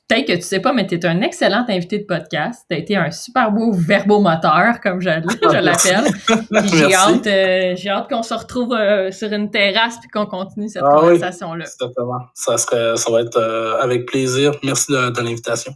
[0.08, 2.66] peut-être que tu sais pas, mais tu es un excellent invité de podcast.
[2.70, 6.06] Tu as été un super beau verbomoteur, comme je, je l'appelle.
[6.74, 10.70] j'ai hâte, euh, j'ai hâte qu'on se retrouve euh, sur une terrasse puis qu'on continue
[10.70, 11.66] cette ah conversation-là.
[11.66, 12.20] exactement.
[12.34, 14.54] Ça, serait, ça va être euh, avec plaisir.
[14.64, 15.76] Merci de l'invitation.